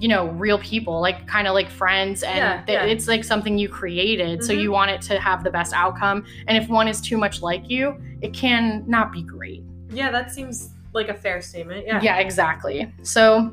you 0.00 0.08
know 0.08 0.26
real 0.32 0.58
people 0.58 1.00
like 1.00 1.24
kind 1.28 1.46
of 1.46 1.54
like 1.54 1.70
friends 1.70 2.24
and 2.24 2.36
Yeah, 2.36 2.62
th- 2.64 2.76
yeah. 2.78 2.84
it's 2.84 3.06
like 3.06 3.22
something 3.22 3.56
you 3.56 3.68
created 3.68 4.42
so 4.42 4.52
Mhm. 4.52 4.60
you 4.62 4.72
want 4.72 4.90
it 4.90 5.00
to 5.02 5.20
have 5.20 5.44
the 5.44 5.50
best 5.50 5.72
outcome 5.72 6.24
and 6.48 6.58
if 6.60 6.68
one 6.68 6.88
is 6.88 7.00
too 7.00 7.16
much 7.16 7.42
like 7.42 7.70
you 7.70 7.94
it 8.20 8.34
can 8.34 8.82
not 8.88 9.12
be 9.12 9.22
great 9.22 9.62
yeah, 9.90 10.10
that 10.10 10.32
seems 10.32 10.73
like 10.94 11.08
a 11.08 11.14
fair 11.14 11.40
statement. 11.42 11.86
Yeah. 11.86 12.00
yeah 12.02 12.18
exactly 12.18 12.92
so 13.02 13.52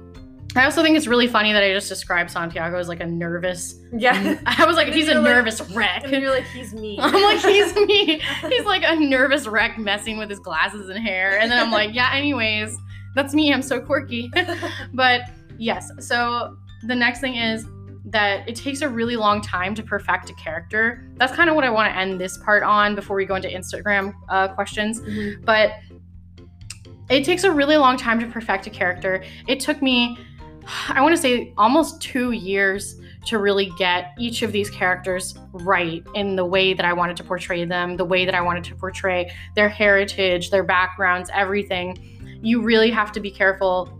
i 0.56 0.66
also 0.66 0.84
think 0.84 0.96
it's 0.98 1.08
really 1.08 1.28
funny 1.28 1.54
that 1.54 1.64
i 1.64 1.72
just 1.74 1.88
described 1.90 2.30
santiago 2.30 2.78
as 2.78 2.88
like 2.88 3.00
a 3.00 3.06
nervous 3.06 3.80
Yeah. 3.94 4.38
i 4.46 4.66
was 4.66 4.76
like 4.76 4.88
And 4.88 4.96
he's 4.96 5.08
a 5.08 5.16
like- 5.16 5.24
nervous 5.24 5.62
wreck 5.72 6.04
and 6.04 6.22
you're 6.22 6.30
like, 6.32 6.46
he's 6.46 6.74
me. 6.74 6.98
I'm 7.02 7.14
like, 7.22 7.40
he's 7.40 7.74
me. 7.76 8.22
He's 8.50 8.66
like 8.66 8.84
a 8.86 8.96
nervous 8.96 9.48
wreck 9.48 9.78
messing 9.78 10.18
with 10.18 10.30
his 10.30 10.40
glasses 10.40 10.90
and 10.90 11.00
hair. 11.00 11.40
And 11.40 11.50
then 11.52 11.60
I'm 11.64 11.72
like, 11.72 11.94
yeah, 11.94 12.12
anyways, 12.14 12.78
that's 13.16 13.34
me. 13.34 13.54
I'm 13.54 13.62
so 13.62 13.80
quirky. 13.80 14.32
but 14.94 15.22
yes, 15.58 15.90
so 16.00 16.58
the 16.88 16.96
next 16.96 17.20
thing 17.22 17.36
is 17.36 17.66
that 18.06 18.48
it 18.50 18.56
takes 18.56 18.82
a 18.82 18.90
really 18.90 19.16
long 19.16 19.42
time 19.42 19.74
to 19.76 19.84
perfect 19.84 20.30
a 20.30 20.34
character. 20.34 21.06
That's 21.18 21.34
kind 21.34 21.50
of 21.50 21.56
what 21.56 21.64
I 21.64 21.70
want 21.70 21.94
to 21.94 21.98
end 21.98 22.20
this 22.20 22.38
part 22.40 22.64
on 22.64 22.96
before 22.96 23.16
we 23.16 23.26
go 23.26 23.36
into 23.36 23.48
Instagram 23.48 24.14
uh, 24.30 24.48
questions. 24.50 25.00
Mhm. 25.02 25.46
But 25.46 25.74
it 27.12 27.24
takes 27.26 27.44
a 27.44 27.52
really 27.52 27.78
long 27.78 27.98
time 27.98 28.20
to 28.20 28.26
perfect 28.28 28.68
a 28.68 28.70
character. 28.70 29.24
It 29.48 29.60
took 29.60 29.82
me, 29.82 30.18
I 30.90 31.02
want 31.02 31.16
to 31.16 31.22
say, 31.22 31.54
almost 31.58 32.02
two 32.02 32.32
years 32.32 32.96
to 33.28 33.38
really 33.38 33.72
get 33.78 34.14
each 34.18 34.42
of 34.42 34.52
these 34.52 34.70
characters 34.70 35.36
right 35.54 36.04
in 36.16 36.36
the 36.36 36.46
way 36.46 36.74
that 36.74 36.86
I 36.86 36.94
wanted 36.94 37.18
to 37.18 37.24
portray 37.24 37.66
them, 37.66 37.96
the 37.98 38.06
way 38.06 38.26
that 38.26 38.34
I 38.34 38.42
wanted 38.42 38.64
to 38.66 38.76
portray 38.76 39.32
their 39.56 39.70
heritage, 39.70 40.50
their 40.50 40.64
backgrounds, 40.64 41.30
everything. 41.34 42.40
You 42.42 42.62
really 42.64 42.90
have 42.90 43.12
to 43.12 43.20
be 43.20 43.30
careful. 43.30 43.96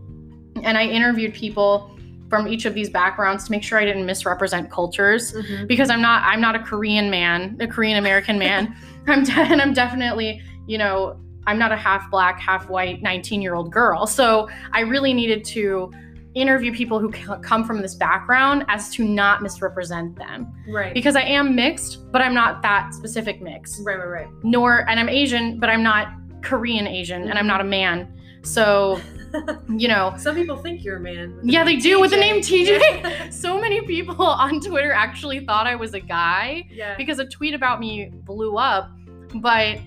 And 0.64 0.78
I 0.78 0.86
interviewed 0.86 1.34
people 1.34 1.96
from 2.30 2.48
each 2.48 2.66
of 2.66 2.74
these 2.74 2.90
backgrounds 2.90 3.44
to 3.46 3.52
make 3.52 3.62
sure 3.62 3.78
I 3.78 3.86
didn't 3.86 4.06
misrepresent 4.06 4.72
cultures 4.72 5.34
Mhm. 5.34 5.68
because 5.68 5.90
I'm 5.90 6.02
not 6.02 6.24
I'm 6.24 6.40
not 6.42 6.56
a 6.56 6.60
Korean 6.60 7.10
man, 7.12 7.58
a 7.60 7.68
Korean 7.68 7.98
American 7.98 8.40
man. 8.40 8.74
I'm 9.08 9.24
de- 9.24 9.34
and 9.34 9.62
I'm 9.62 9.74
definitely, 9.74 10.42
you 10.66 10.78
know, 10.78 11.20
I'm 11.48 11.58
not 11.58 11.72
a 11.72 11.76
half 11.76 12.10
black, 12.12 12.40
half 12.40 12.70
white 12.70 13.02
19-year-old 13.04 13.72
girl. 13.72 14.06
So 14.06 14.50
I 14.74 14.82
really 14.82 15.14
needed 15.14 15.44
to 15.46 15.92
interview 16.34 16.74
people 16.74 17.00
who 17.00 17.12
c- 17.12 17.26
come 17.42 17.64
from 17.66 17.82
this 17.82 17.96
background 17.96 18.64
as 18.70 18.90
to 18.92 19.04
not 19.04 19.42
misrepresent 19.42 20.16
them 20.16 20.48
Right. 20.68 20.94
because 20.94 21.16
I 21.16 21.24
am 21.24 21.56
mixed, 21.56 22.10
but 22.12 22.22
I'm 22.22 22.34
not 22.34 22.62
that 22.62 22.94
specific 22.94 23.42
mix. 23.42 23.82
right, 23.82 23.98
right, 23.98 24.06
right. 24.08 24.28
Nor 24.44 24.90
and 24.90 25.00
I'm 25.00 25.10
Asian, 25.10 25.60
but 25.60 25.70
I'm 25.70 25.84
not 25.84 26.14
Korean 26.42 26.88
Asian 26.88 27.30
and 27.30 27.38
I'm 27.38 27.48
not 27.48 27.60
a 27.60 27.64
mm-hmm. 27.64 27.70
man. 27.72 28.14
So, 28.44 29.00
you 29.70 29.88
know, 29.88 30.14
Some 30.18 30.36
people 30.36 30.58
think 30.58 30.84
you're 30.84 30.98
a 30.98 31.02
man. 31.02 31.38
yeah, 31.44 31.64
they 31.64 31.76
do 31.76 32.00
with 32.00 32.12
the 32.12 32.18
name 32.18 32.38
TJ. 32.38 32.80
Yeah. 32.80 33.30
so 33.30 33.60
many 33.60 33.82
people 33.82 34.26
on 34.26 34.60
Twitter 34.60 34.92
actually 34.92 35.46
thought 35.46 35.68
I 35.68 35.76
was 35.76 35.94
a 35.94 36.00
guy 36.00 36.66
yeah. 36.72 36.96
because 36.98 37.20
a 37.20 37.26
tweet 37.26 37.54
about 37.54 37.80
me 37.80 38.10
blew 38.12 38.58
up, 38.58 38.90
but 39.36 39.80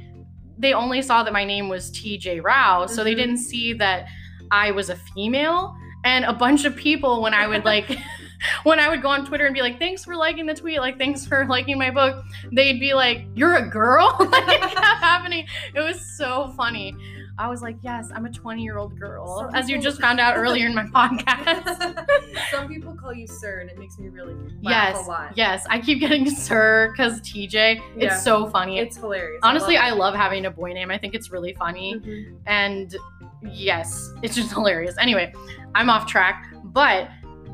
they 0.58 0.72
only 0.72 1.02
saw 1.02 1.22
that 1.22 1.32
my 1.32 1.44
name 1.44 1.68
was 1.68 1.90
TJ 1.90 2.40
Rao, 2.42 2.86
so 2.86 3.02
they 3.04 3.14
Mhm. 3.14 3.18
didn't 3.18 3.38
see 3.38 3.72
that 3.74 4.06
I 4.50 4.70
was 4.70 4.90
a 4.90 4.96
female. 4.96 5.76
And 6.04 6.24
a 6.26 6.32
bunch 6.32 6.64
of 6.66 6.76
people, 6.76 7.22
when 7.22 7.32
I 7.34 7.46
would 7.46 7.64
like, 7.64 7.86
when 8.64 8.78
I 8.78 8.88
would 8.90 9.00
go 9.00 9.08
on 9.08 9.24
Twitter 9.24 9.46
and 9.46 9.54
be 9.54 9.62
like, 9.62 9.78
"Thanks 9.78 10.04
for 10.04 10.14
liking 10.16 10.44
the 10.46 10.52
tweet," 10.54 10.78
like, 10.80 10.98
"Thanks 10.98 11.26
for 11.26 11.46
liking 11.46 11.78
my 11.78 11.90
book," 11.90 12.22
they'd 12.52 12.78
be 12.78 12.92
like, 12.92 13.24
"You're 13.34 13.54
a 13.56 13.68
girl." 13.68 14.14
like, 14.30 14.48
it 14.48 14.60
kept 14.60 14.74
happening. 15.02 15.46
It 15.74 15.80
was 15.80 15.98
so 16.16 16.52
funny. 16.56 16.94
I 17.36 17.48
was 17.48 17.62
like, 17.62 17.76
"Yes, 17.82 18.10
I'm 18.14 18.24
a 18.26 18.30
20 18.30 18.62
year 18.62 18.78
old 18.78 18.98
girl," 18.98 19.40
Some 19.40 19.54
as 19.54 19.68
you 19.68 19.78
just 19.78 20.00
found 20.06 20.20
out 20.20 20.36
earlier 20.36 20.66
in 20.66 20.74
my 20.74 20.84
podcast. 20.84 22.08
Some 22.50 22.68
people 22.68 22.94
call 22.94 23.12
you 23.12 23.26
sir, 23.26 23.60
and 23.60 23.70
it 23.70 23.78
makes 23.78 23.98
me 23.98 24.08
really 24.08 24.34
laugh 24.62 24.94
yes, 24.94 25.06
a 25.06 25.08
lot. 25.08 25.36
yes, 25.36 25.66
I 25.68 25.80
keep 25.80 26.00
getting 26.00 26.30
Sir 26.30 26.92
because 26.92 27.20
TJ. 27.20 27.50
Yeah. 27.52 27.80
It's 27.96 28.22
so 28.22 28.48
funny. 28.48 28.78
It's 28.78 28.96
hilarious. 28.96 29.40
Honestly, 29.42 29.76
I 29.76 29.90
love 29.90 30.04
love 30.04 30.20
having 30.20 30.46
a 30.46 30.50
boy 30.50 30.72
name. 30.72 30.90
I 30.90 30.98
think 30.98 31.14
it's 31.14 31.30
really 31.30 31.54
funny. 31.54 31.96
Mhm. 31.96 32.36
And 32.46 32.96
yes, 33.42 34.12
it's 34.22 34.34
just 34.34 34.52
hilarious. 34.52 34.96
Anyway, 34.98 35.32
I'm 35.74 35.90
off 35.90 36.06
track. 36.06 36.46
But 36.64 37.08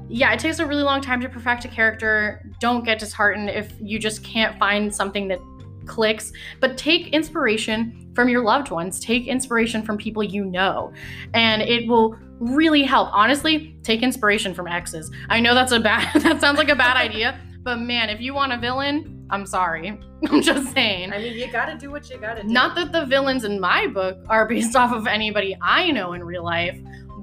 yeah, 0.09 0.33
it 0.33 0.41
takes 0.41 0.59
a 0.59 0.67
really 0.67 0.83
long 0.83 1.01
time 1.01 1.21
to 1.21 1.29
perfect 1.29 1.65
a 1.65 1.69
character. 1.69 2.45
Don't 2.61 2.85
get 2.85 2.99
disheartened 2.99 3.51
if 3.51 3.73
you 3.81 3.99
just 3.99 4.25
can't 4.25 4.59
find 4.59 4.95
something 4.95 5.29
that 5.29 5.41
clicks. 5.91 6.33
But 6.61 6.79
take 6.79 7.09
inspiration 7.09 8.11
from 8.15 8.29
your 8.29 8.43
loved 8.45 8.71
ones, 8.71 8.99
take 9.01 9.27
inspiration 9.27 9.83
from 9.83 9.99
people 9.99 10.23
you 10.23 10.45
know, 10.45 10.93
and 11.35 11.61
it 11.63 11.87
will 11.89 12.17
really 12.39 12.83
help. 12.83 13.09
Honestly, 13.13 13.77
take 13.83 14.03
inspiration 14.03 14.55
from 14.55 14.67
exes. 14.67 15.11
I 15.29 15.41
know 15.41 15.55
that's 15.55 15.73
a 15.73 15.81
bad, 15.81 16.09
that 16.23 16.41
sounds 16.41 16.57
like 16.59 16.71
a 16.71 16.77
bad 16.77 16.97
idea. 16.97 17.39
But 17.63 17.77
man, 17.81 18.09
if 18.09 18.21
you 18.21 18.33
want 18.33 18.53
a 18.53 18.59
villain, 18.59 19.27
I'm 19.31 19.45
sorry. 19.47 20.01
I'm 20.31 20.41
just 20.43 20.73
saying. 20.73 21.13
I 21.13 21.19
mean, 21.19 21.37
you 21.37 21.51
gotta 21.53 21.77
do 21.77 21.91
what 21.91 22.09
you 22.09 22.19
gotta 22.19 22.43
do. 22.43 22.49
Not 22.49 22.75
that 22.77 22.91
the 22.93 23.05
villains 23.07 23.45
in 23.45 23.61
my 23.61 23.87
book 23.87 24.17
are 24.29 24.47
based 24.49 24.75
off 24.81 24.93
of 24.93 25.07
anybody 25.07 25.57
I 25.63 25.91
know 25.91 26.15
in 26.15 26.25
real 26.25 26.45
life, 26.45 26.79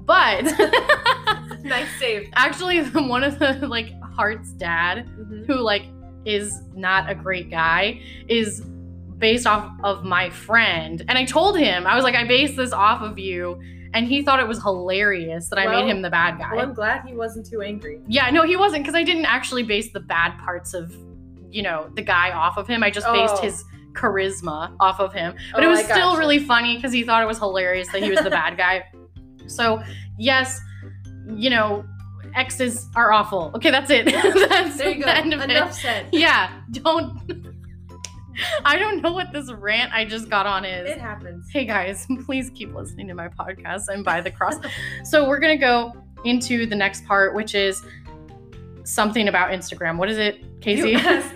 but 0.06 0.42
nice 1.64 1.88
save. 1.98 2.28
actually 2.34 2.82
one 2.84 3.24
of 3.24 3.38
the 3.38 3.66
like 3.66 3.92
Hart's 4.16 4.50
dad, 4.52 5.06
Mhm. 5.18 5.46
who 5.46 5.54
like 5.56 5.84
is 6.24 6.62
not 6.74 7.08
a 7.10 7.14
great 7.14 7.50
guy, 7.50 8.00
is 8.28 8.60
based 9.18 9.46
off 9.46 9.70
of 9.82 10.04
my 10.04 10.30
friend. 10.30 11.04
And 11.08 11.18
I 11.18 11.24
told 11.24 11.58
him, 11.58 11.86
I 11.86 11.94
was 11.94 12.04
like, 12.04 12.14
I 12.14 12.24
based 12.24 12.56
this 12.56 12.72
off 12.72 13.02
of 13.02 13.18
you. 13.18 13.60
And 13.94 14.06
he 14.06 14.22
thought 14.22 14.38
it 14.38 14.46
was 14.46 14.62
hilarious 14.62 15.48
that 15.48 15.58
I 15.58 15.66
Well- 15.66 15.80
made 15.82 15.90
him 15.90 16.02
the 16.02 16.10
bad 16.10 16.38
guy. 16.38 16.50
Well, 16.54 16.60
I'm 16.62 16.74
glad 16.74 17.04
he 17.06 17.14
wasn't 17.14 17.46
too 17.46 17.62
angry. 17.62 18.00
Yeah, 18.06 18.28
no, 18.30 18.42
he 18.42 18.56
wasn't 18.56 18.82
because 18.84 18.94
I 18.94 19.02
didn't 19.02 19.24
actually 19.24 19.62
base 19.62 19.90
the 19.92 20.00
bad 20.00 20.38
parts 20.38 20.74
of, 20.74 20.94
you 21.50 21.62
know, 21.62 21.88
the 21.94 22.02
guy 22.02 22.30
off 22.32 22.58
of 22.58 22.68
him. 22.68 22.82
I 22.82 22.90
just 22.90 23.06
based 23.06 23.36
Oh. 23.38 23.42
his 23.42 23.64
charisma 23.94 24.72
off 24.78 25.00
of 25.00 25.12
him. 25.14 25.34
But 25.52 25.60
oh, 25.60 25.62
it 25.64 25.66
Oh, 25.66 25.70
was 25.70 25.80
still 25.84 25.96
gotcha. 26.10 26.18
really 26.18 26.38
funny 26.38 26.76
because 26.76 26.92
he 26.92 27.02
thought 27.02 27.22
it 27.22 27.26
was 27.26 27.38
hilarious 27.38 27.88
that 27.92 28.02
he 28.02 28.10
was 28.10 28.20
the 28.20 28.30
bad 28.30 28.56
guy. 28.56 28.84
So, 29.46 29.82
yes, 30.18 30.60
you 31.34 31.48
know, 31.48 31.82
exes 32.38 32.88
are 32.94 33.12
awful. 33.12 33.50
Okay, 33.56 33.70
that's 33.70 33.90
it. 33.90 34.06
that's 34.48 34.76
There 34.78 34.90
you 34.90 35.00
go. 35.00 35.06
the 35.06 35.16
end 35.16 35.34
of 35.34 35.40
Enough 35.40 35.70
it. 35.70 35.74
said. 35.74 36.06
Yeah, 36.12 36.60
don't. 36.70 37.18
I 38.64 38.78
don't 38.78 39.02
know 39.02 39.12
what 39.12 39.32
this 39.32 39.50
rant 39.52 39.92
I 39.92 40.04
just 40.04 40.28
got 40.30 40.46
on 40.46 40.64
is. 40.64 40.88
It 40.88 40.98
happens. 40.98 41.48
Hey 41.50 41.64
guys, 41.64 42.06
please 42.24 42.50
keep 42.54 42.72
listening 42.72 43.08
to 43.08 43.14
my 43.14 43.26
podcast 43.28 43.88
and 43.88 44.04
buy 44.04 44.20
the 44.20 44.30
Crossed. 44.30 44.60
so 45.04 45.28
we're 45.28 45.40
gonna 45.40 45.56
go 45.56 45.92
into 46.24 46.64
the 46.66 46.76
next 46.76 47.04
part, 47.04 47.34
which 47.34 47.54
is 47.56 47.82
something 48.84 49.26
about 49.28 49.50
Instagram. 49.50 49.96
What 49.98 50.08
is 50.08 50.18
it, 50.18 50.60
Casey? 50.60 50.90
You 50.90 50.98
asked, 50.98 51.34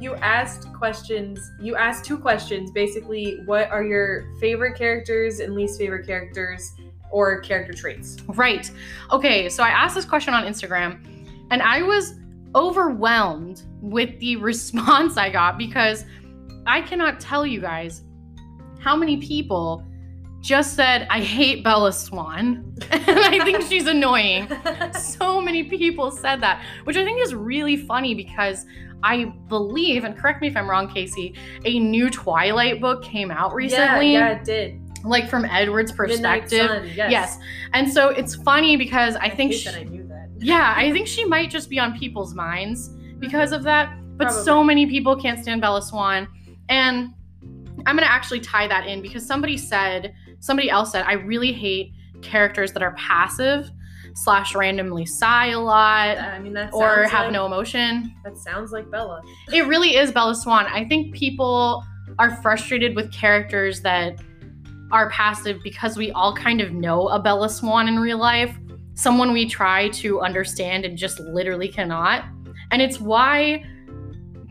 you 0.00 0.14
asked 0.14 0.72
questions. 0.72 1.38
You 1.60 1.76
asked 1.76 2.06
two 2.06 2.16
questions. 2.18 2.70
Basically, 2.70 3.40
what 3.44 3.68
are 3.70 3.84
your 3.84 4.32
favorite 4.40 4.76
characters 4.78 5.40
and 5.40 5.54
least 5.54 5.78
favorite 5.78 6.06
characters, 6.06 6.72
or 7.10 7.40
character 7.40 7.72
traits? 7.72 8.16
right. 8.28 8.70
Okay, 9.10 9.48
so 9.48 9.62
I 9.62 9.68
asked 9.68 9.94
this 9.94 10.04
question 10.04 10.34
on 10.34 10.44
Instagram, 10.44 11.04
and 11.50 11.62
I 11.62 11.82
was 11.82 12.14
overwhelmed 12.54 13.62
with 13.80 14.18
the 14.20 14.36
response 14.50 15.16
I 15.16 15.30
got 15.30 15.58
because 15.58 16.04
I 16.66 16.80
cannot 16.82 17.20
tell 17.20 17.46
you 17.46 17.60
guys 17.60 18.02
how 18.80 18.96
many 18.96 19.16
people 19.16 19.84
just 20.40 20.74
said, 20.74 21.06
I 21.10 21.20
hate 21.20 21.64
Bella 21.64 21.92
Swan. 21.92 22.74
and 22.90 23.18
I 23.18 23.44
think 23.44 23.62
she's 23.62 23.86
annoying. 23.88 24.48
so 24.92 25.40
many 25.40 25.64
people 25.64 26.10
said 26.10 26.40
that, 26.42 26.64
which 26.84 26.96
I 26.96 27.04
think 27.04 27.20
is 27.20 27.34
really 27.34 27.76
funny 27.76 28.14
because 28.14 28.64
I 29.02 29.26
believe, 29.48 30.04
and 30.04 30.16
correct 30.16 30.40
me 30.40 30.48
if 30.48 30.56
I'm 30.56 30.68
wrong, 30.68 30.88
Casey, 30.92 31.34
a 31.64 31.78
new 31.78 32.10
Twilight 32.10 32.80
book 32.80 33.02
came 33.02 33.30
out 33.30 33.54
recently, 33.54 34.12
Yeah, 34.12 34.30
yeah, 34.30 34.38
it 34.38 34.44
did. 34.44 34.87
Like 35.04 35.28
from 35.28 35.44
Edward's 35.44 35.92
perspective. 35.92 36.66
Sun, 36.66 36.86
yes. 36.94 37.10
Yes. 37.10 37.38
And 37.72 37.90
so 37.90 38.08
it's 38.08 38.34
funny 38.34 38.76
because 38.76 39.16
I 39.16 39.28
think, 39.28 39.52
hate 39.52 39.60
she, 39.60 39.64
that 39.70 39.74
I 39.74 39.82
knew 39.84 40.06
that. 40.08 40.28
yeah, 40.38 40.74
I 40.76 40.92
think 40.92 41.06
she 41.06 41.24
might 41.24 41.50
just 41.50 41.68
be 41.68 41.78
on 41.78 41.98
people's 41.98 42.34
minds 42.34 42.88
because 43.18 43.52
of 43.52 43.62
that. 43.64 43.96
But 44.16 44.26
Probably. 44.26 44.44
so 44.44 44.64
many 44.64 44.86
people 44.86 45.16
can't 45.16 45.40
stand 45.40 45.60
Bella 45.60 45.82
Swan. 45.82 46.28
And 46.68 47.14
I'm 47.86 47.96
going 47.96 48.06
to 48.06 48.10
actually 48.10 48.40
tie 48.40 48.66
that 48.66 48.86
in 48.86 49.00
because 49.00 49.24
somebody 49.24 49.56
said, 49.56 50.14
somebody 50.40 50.70
else 50.70 50.92
said, 50.92 51.04
I 51.06 51.14
really 51.14 51.52
hate 51.52 51.92
characters 52.22 52.72
that 52.72 52.82
are 52.82 52.94
passive 52.94 53.70
slash 54.14 54.54
randomly 54.54 55.06
sigh 55.06 55.48
a 55.48 55.60
lot 55.60 56.18
I 56.18 56.40
mean, 56.40 56.52
that 56.54 56.72
or 56.72 57.04
have 57.04 57.26
like, 57.26 57.32
no 57.32 57.46
emotion. 57.46 58.14
That 58.24 58.36
sounds 58.36 58.72
like 58.72 58.90
Bella. 58.90 59.22
It 59.52 59.66
really 59.66 59.96
is 59.96 60.10
Bella 60.10 60.34
Swan. 60.34 60.66
I 60.66 60.84
think 60.84 61.14
people 61.14 61.84
are 62.18 62.34
frustrated 62.42 62.96
with 62.96 63.12
characters 63.12 63.80
that 63.82 64.18
are 64.90 65.10
passive 65.10 65.58
because 65.62 65.96
we 65.96 66.10
all 66.12 66.34
kind 66.34 66.60
of 66.60 66.72
know 66.72 67.08
a 67.08 67.18
Bella 67.18 67.48
Swan 67.48 67.88
in 67.88 67.98
real 67.98 68.18
life, 68.18 68.56
someone 68.94 69.32
we 69.32 69.46
try 69.48 69.88
to 69.90 70.20
understand 70.20 70.84
and 70.84 70.96
just 70.96 71.20
literally 71.20 71.68
cannot. 71.68 72.24
And 72.70 72.80
it's 72.82 73.00
why 73.00 73.64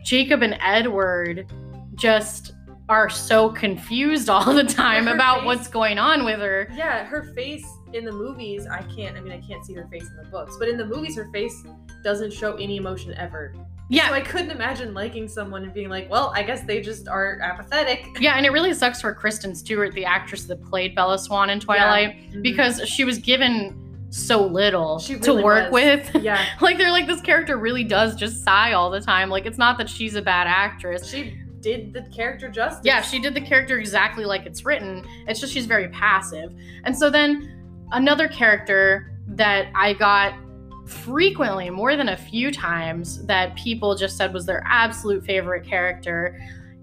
Jacob 0.04 0.42
and 0.42 0.58
Edward 0.62 1.52
just 1.96 2.54
are 2.90 3.10
so 3.10 3.50
confused 3.50 4.30
all 4.36 4.54
the 4.54 4.64
time 4.64 5.06
Her 5.08 5.14
about 5.16 5.40
face- 5.40 5.46
what's 5.46 5.68
going 5.68 5.98
on 5.98 6.24
with 6.24 6.40
her. 6.40 6.70
Yeah, 6.74 7.04
her 7.06 7.24
face 7.36 7.66
in 7.94 8.06
the 8.06 8.12
movies, 8.12 8.66
I 8.68 8.82
can't. 8.84 9.18
I 9.18 9.22
mean, 9.22 9.34
I 9.34 9.40
can't 9.42 9.66
see 9.66 9.74
her 9.74 9.88
face 9.92 10.08
in 10.08 10.16
the 10.24 10.30
books, 10.30 10.56
but 10.60 10.68
in 10.70 10.78
the 10.78 10.86
movies, 10.86 11.16
her 11.16 11.30
face 11.32 11.64
doesn't 12.04 12.32
show 12.32 12.56
any 12.56 12.78
emotion 12.78 13.14
ever. 13.16 13.54
Yeah, 13.90 14.10
So 14.10 14.14
I 14.16 14.22
couldn't 14.22 14.52
imagine 14.52 14.94
liking 14.94 15.28
someone 15.28 15.64
and 15.64 15.74
being 15.74 15.90
like, 15.90 16.10
well, 16.10 16.34
I 16.36 16.44
guess 16.44 16.62
they 16.64 16.82
just 16.82 17.08
are 17.08 17.40
apathetic. 17.42 18.06
yeah, 18.20 18.34
and 18.36 18.46
it 18.46 18.52
really 18.52 18.74
sucks 18.74 19.00
for 19.02 19.14
Kristen 19.14 19.56
Stewart, 19.56 19.94
the 19.94 20.04
actress 20.06 20.44
that 20.46 20.62
played 20.66 20.94
Bella 20.94 21.18
Swan 21.18 21.50
in 21.50 21.60
Twilight. 21.60 22.18
Mhm. 22.34 22.42
because 22.44 22.82
she 22.88 23.04
was 23.06 23.18
given 23.18 23.76
so 24.10 24.46
little 24.46 25.00
She 25.00 25.18
to 25.20 25.34
work 25.34 25.72
was. 25.72 25.84
with. 26.14 26.16
yeah, 26.24 26.44
like 26.62 26.78
they're 26.78 26.92
like 26.92 27.08
this 27.08 27.22
character 27.22 27.58
really 27.58 27.84
does 27.84 28.16
just 28.16 28.44
sigh 28.44 28.74
all 28.74 28.90
the 28.90 29.02
time. 29.02 29.30
Like 29.30 29.46
it's 29.46 29.58
not 29.58 29.78
that 29.78 29.90
she's 29.90 30.16
a 30.16 30.22
bad 30.22 30.48
actress. 30.48 31.10
she 31.10 31.38
did 31.62 31.92
the 31.94 32.02
character 32.16 32.50
justice. 32.50 32.82
Yeah, 32.86 33.02
she 33.02 33.20
did 33.20 33.34
the 33.34 33.42
character 33.42 33.78
exactly 33.78 34.24
like 34.26 34.46
it's 34.46 34.64
written. 34.66 35.04
It's 35.28 35.40
just 35.42 35.52
she's 35.54 35.66
very 35.66 35.90
passive. 35.90 36.54
And 36.86 36.98
so 36.98 37.10
then 37.10 37.86
another 37.92 38.28
character 38.28 39.12
that 39.30 39.68
I 39.76 39.94
got 39.94 40.34
frequently, 40.88 41.70
more 41.70 41.96
than 41.96 42.10
a 42.10 42.18
few 42.18 42.52
times, 42.52 43.26
that 43.28 43.56
people 43.56 43.96
just 43.96 44.18
said 44.18 44.34
was 44.34 44.46
their 44.46 44.64
absolute 44.66 45.24
favorite 45.26 45.66
character 45.66 46.40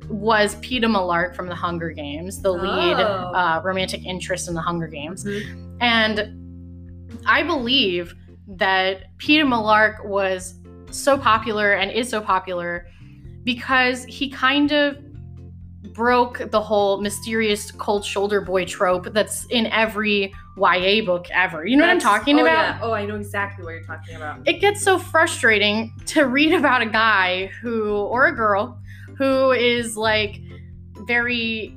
was 0.09 0.57
Peeta 0.57 0.85
Mellark 0.85 1.35
from 1.35 1.49
the 1.49 1.55
Hunger 1.55 1.91
Games, 1.91 2.43
the 2.43 2.53
lead 2.53 2.97
Oh. 3.01 3.33
uh, 3.35 3.63
romantic 3.65 4.05
interest 4.05 4.49
in 4.49 4.55
the 4.55 4.61
Hunger 4.61 4.87
Games. 4.87 5.25
Mhm. 5.25 5.77
And 5.81 7.21
I 7.27 7.43
believe 7.43 8.15
that 8.47 9.17
Peeta 9.19 9.45
Mellark 9.47 10.05
was 10.07 10.61
so 10.91 11.17
popular 11.17 11.73
and 11.73 11.91
is 11.91 12.09
so 12.11 12.21
popular 12.21 12.87
because 13.45 14.05
he 14.05 14.29
kind 14.29 14.73
of 14.73 14.99
broke 15.93 16.51
the 16.51 16.61
whole 16.61 17.01
mysterious 17.01 17.71
cold 17.71 18.05
shoulder 18.05 18.41
boy 18.41 18.65
trope 18.65 19.13
that's 19.13 19.45
in 19.47 19.67
every 19.67 20.33
YA 20.57 21.05
book 21.05 21.27
ever. 21.31 21.67
You 21.67 21.77
know 21.77 21.83
That's- 21.85 22.03
what 22.05 22.13
I'm 22.13 22.19
talking 22.19 22.39
oh, 22.39 22.43
about? 22.43 22.77
Yeah. 22.77 22.79
Oh, 22.83 22.93
I 22.93 23.05
know 23.05 23.17
exactly 23.17 23.65
what 23.65 23.73
you're 23.73 23.83
talking 23.85 24.17
about. 24.17 24.41
it 24.47 24.61
gets 24.61 24.83
so 24.83 24.99
frustrating 24.99 25.93
to 26.07 26.25
read 26.27 26.53
about 26.55 26.81
a 26.83 26.87
guy 26.87 27.47
who 27.61 27.97
or 27.97 28.27
a 28.27 28.33
girl 28.35 28.79
who 29.19 29.53
is 29.53 29.97
like 29.97 30.41
very 31.07 31.77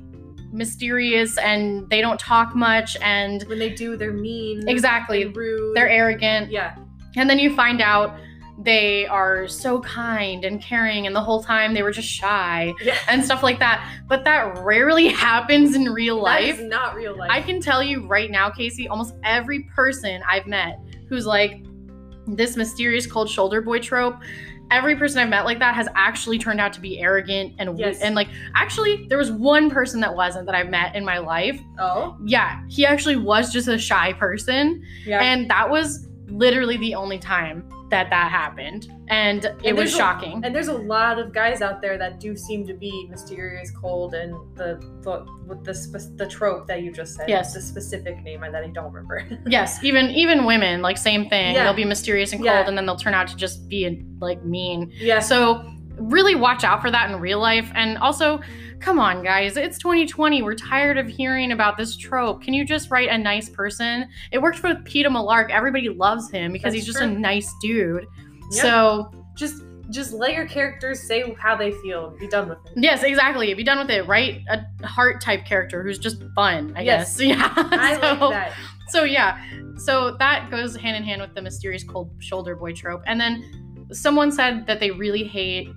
mysterious 0.52 1.36
and 1.38 1.88
they 1.90 2.00
don't 2.00 2.18
talk 2.18 2.54
much 2.54 2.96
and 3.02 3.42
When 3.44 3.58
they 3.58 3.70
do, 3.70 3.96
they're 3.96 4.12
mean. 4.12 4.66
exactly 4.68 5.26
rude. 5.26 5.76
they're 5.76 5.88
arrogant 5.90 6.50
Yeah. 6.50 6.74
and 7.16 7.28
then 7.28 7.38
you 7.38 7.54
find 7.54 7.80
out 7.82 8.18
they 8.60 9.06
are 9.06 9.46
so 9.46 9.80
kind 9.82 10.44
and 10.44 10.60
caring 10.60 11.06
and 11.06 11.14
the 11.14 11.20
whole 11.20 11.42
time 11.42 11.74
they 11.74 11.82
were 11.82 11.92
just 11.92 12.08
shy 12.08 12.74
Yeah. 12.82 12.96
and 13.08 13.24
stuff 13.24 13.42
like 13.44 13.60
that 13.60 13.88
but 14.08 14.24
that 14.24 14.58
rarely 14.64 15.06
happens 15.28 15.76
in 15.76 15.84
real 15.84 16.20
life 16.20 16.58
is 16.58 16.64
not 16.66 16.96
real 16.96 17.16
life. 17.16 17.30
I 17.30 17.40
can 17.40 17.60
tell 17.60 17.82
you 17.84 18.06
right 18.08 18.30
now, 18.30 18.50
Casey, 18.50 18.88
almost 18.88 19.14
every 19.22 19.62
person 19.76 20.20
I've 20.28 20.46
met 20.48 20.80
who's 21.08 21.24
like 21.24 21.64
this 22.26 22.56
mysterious 22.56 23.06
cold 23.06 23.30
shoulder 23.30 23.62
boy 23.62 23.78
trope, 23.78 24.16
every 24.72 24.96
person 24.96 25.20
I've 25.20 25.28
met 25.30 25.44
like 25.44 25.60
that 25.60 25.74
has 25.76 25.86
actually 25.94 26.38
turned 26.38 26.60
out 26.60 26.72
to 26.74 26.80
be 26.80 26.98
arrogant 27.00 27.54
and 27.58 27.78
Yes. 27.78 28.00
and 28.02 28.14
like 28.16 28.28
actually 28.56 29.06
there 29.08 29.18
was 29.18 29.30
one 29.30 29.70
person 29.70 30.00
that 30.00 30.14
wasn't 30.14 30.46
that 30.46 30.54
I've 30.56 30.68
met 30.68 30.96
in 30.96 31.04
my 31.04 31.18
life. 31.18 31.60
oh. 31.78 32.16
Yeah, 32.26 32.60
he 32.68 32.84
actually 32.84 33.16
was 33.16 33.52
just 33.52 33.68
a 33.68 33.78
shy 33.78 34.14
person 34.14 34.82
Yeah. 35.06 35.22
and 35.22 35.48
that 35.48 35.70
was 35.70 36.08
literally 36.26 36.76
the 36.76 36.94
only 36.96 37.18
time 37.18 37.66
that 37.90 38.10
that 38.10 38.30
happened 38.30 38.92
and 39.08 39.44
it 39.46 39.54
And 39.64 39.76
was 39.76 39.76
there's 39.76 39.94
a- 39.94 39.96
shocking. 39.96 40.40
And 40.44 40.54
there's 40.54 40.68
a 40.68 40.76
lot 40.76 41.18
of 41.18 41.32
guys 41.32 41.62
out 41.62 41.80
there 41.80 41.96
that 41.96 42.20
do 42.20 42.36
seem 42.36 42.66
to 42.66 42.74
be 42.74 43.06
mysterious, 43.08 43.70
cold, 43.70 44.14
and 44.14 44.34
the 44.56 44.78
the 45.02 45.24
with 45.46 45.64
the 45.64 45.74
spe- 45.74 46.16
the 46.16 46.26
trope 46.26 46.66
that 46.66 46.82
you 46.82 46.92
just 46.92 47.14
said. 47.14 47.28
Yes. 47.28 47.54
The 47.54 47.62
specific 47.62 48.22
name 48.22 48.40
that 48.42 48.54
I 48.56 48.66
don't 48.68 48.92
remember. 48.92 49.26
yes, 49.46 49.82
even 49.82 50.10
even 50.10 50.44
women 50.44 50.82
like 50.82 50.98
same 50.98 51.28
thing. 51.30 51.54
Yeah. 51.54 51.64
They'll 51.64 51.72
be 51.74 51.86
mysterious 51.86 52.32
and 52.32 52.40
cold 52.40 52.46
Yeah. 52.46 52.68
and 52.68 52.76
then 52.76 52.84
they'll 52.84 52.96
turn 52.96 53.14
out 53.14 53.28
to 53.28 53.36
just 53.36 53.68
be 53.68 54.04
like 54.20 54.44
mean. 54.44 54.92
yeah. 54.98 55.20
So 55.20 55.64
really 56.00 56.34
watch 56.34 56.64
out 56.64 56.80
for 56.82 56.90
that 56.90 57.10
in 57.10 57.20
real 57.20 57.40
life. 57.40 57.70
And 57.74 57.98
also, 57.98 58.40
come 58.80 58.98
on, 58.98 59.22
guys, 59.22 59.56
it's 59.56 59.78
2020. 59.78 60.42
We're 60.42 60.54
tired 60.54 60.98
of 60.98 61.06
hearing 61.08 61.52
about 61.52 61.76
this 61.76 61.96
trope. 61.96 62.42
Can 62.42 62.54
you 62.54 62.64
just 62.64 62.90
write 62.90 63.08
a 63.08 63.18
nice 63.18 63.48
person? 63.48 64.08
It 64.32 64.40
worked 64.40 64.62
with 64.62 64.78
Peeta 64.84 65.06
Mellark. 65.06 65.50
Everybody 65.50 65.88
loves 65.88 66.30
him 66.30 66.52
because 66.52 66.72
That's 66.72 66.76
he's 66.76 66.86
just 66.86 66.98
true. 66.98 67.06
a 67.06 67.10
nice 67.10 67.52
dude. 67.60 68.06
Yeah. 68.52 68.62
So 68.62 69.10
just 69.36 69.62
just 69.90 70.12
let 70.12 70.34
your 70.34 70.46
characters 70.46 71.00
say 71.08 71.34
how 71.40 71.56
they 71.56 71.72
feel 71.72 72.14
be 72.20 72.28
done 72.28 72.46
with 72.50 72.58
it. 72.66 72.72
yes, 72.76 73.02
exactly. 73.02 73.54
Be 73.54 73.64
done 73.64 73.78
with 73.78 73.88
it. 73.90 74.06
Write 74.06 74.42
a 74.50 74.86
heart 74.86 75.22
type 75.22 75.46
character 75.46 75.82
who's 75.82 75.98
just 75.98 76.22
fun. 76.34 76.74
I 76.76 76.82
Yes. 76.82 77.16
guess. 77.16 77.26
Yeah. 77.28 77.52
I 77.56 77.94
so, 77.98 78.26
like 78.28 78.30
that. 78.32 78.52
So 78.88 79.04
yeah, 79.04 79.42
so 79.78 80.14
that 80.18 80.50
goes 80.50 80.76
hand 80.76 80.96
in 80.96 81.04
hand 81.04 81.22
with 81.22 81.34
the 81.34 81.40
mysterious 81.40 81.84
cold 81.84 82.10
shoulder 82.18 82.54
boy 82.54 82.72
trope. 82.74 83.00
And 83.06 83.18
then 83.18 83.42
someone 83.92 84.30
said 84.30 84.66
that 84.66 84.78
they 84.78 84.90
really 84.90 85.24
hate 85.24 85.68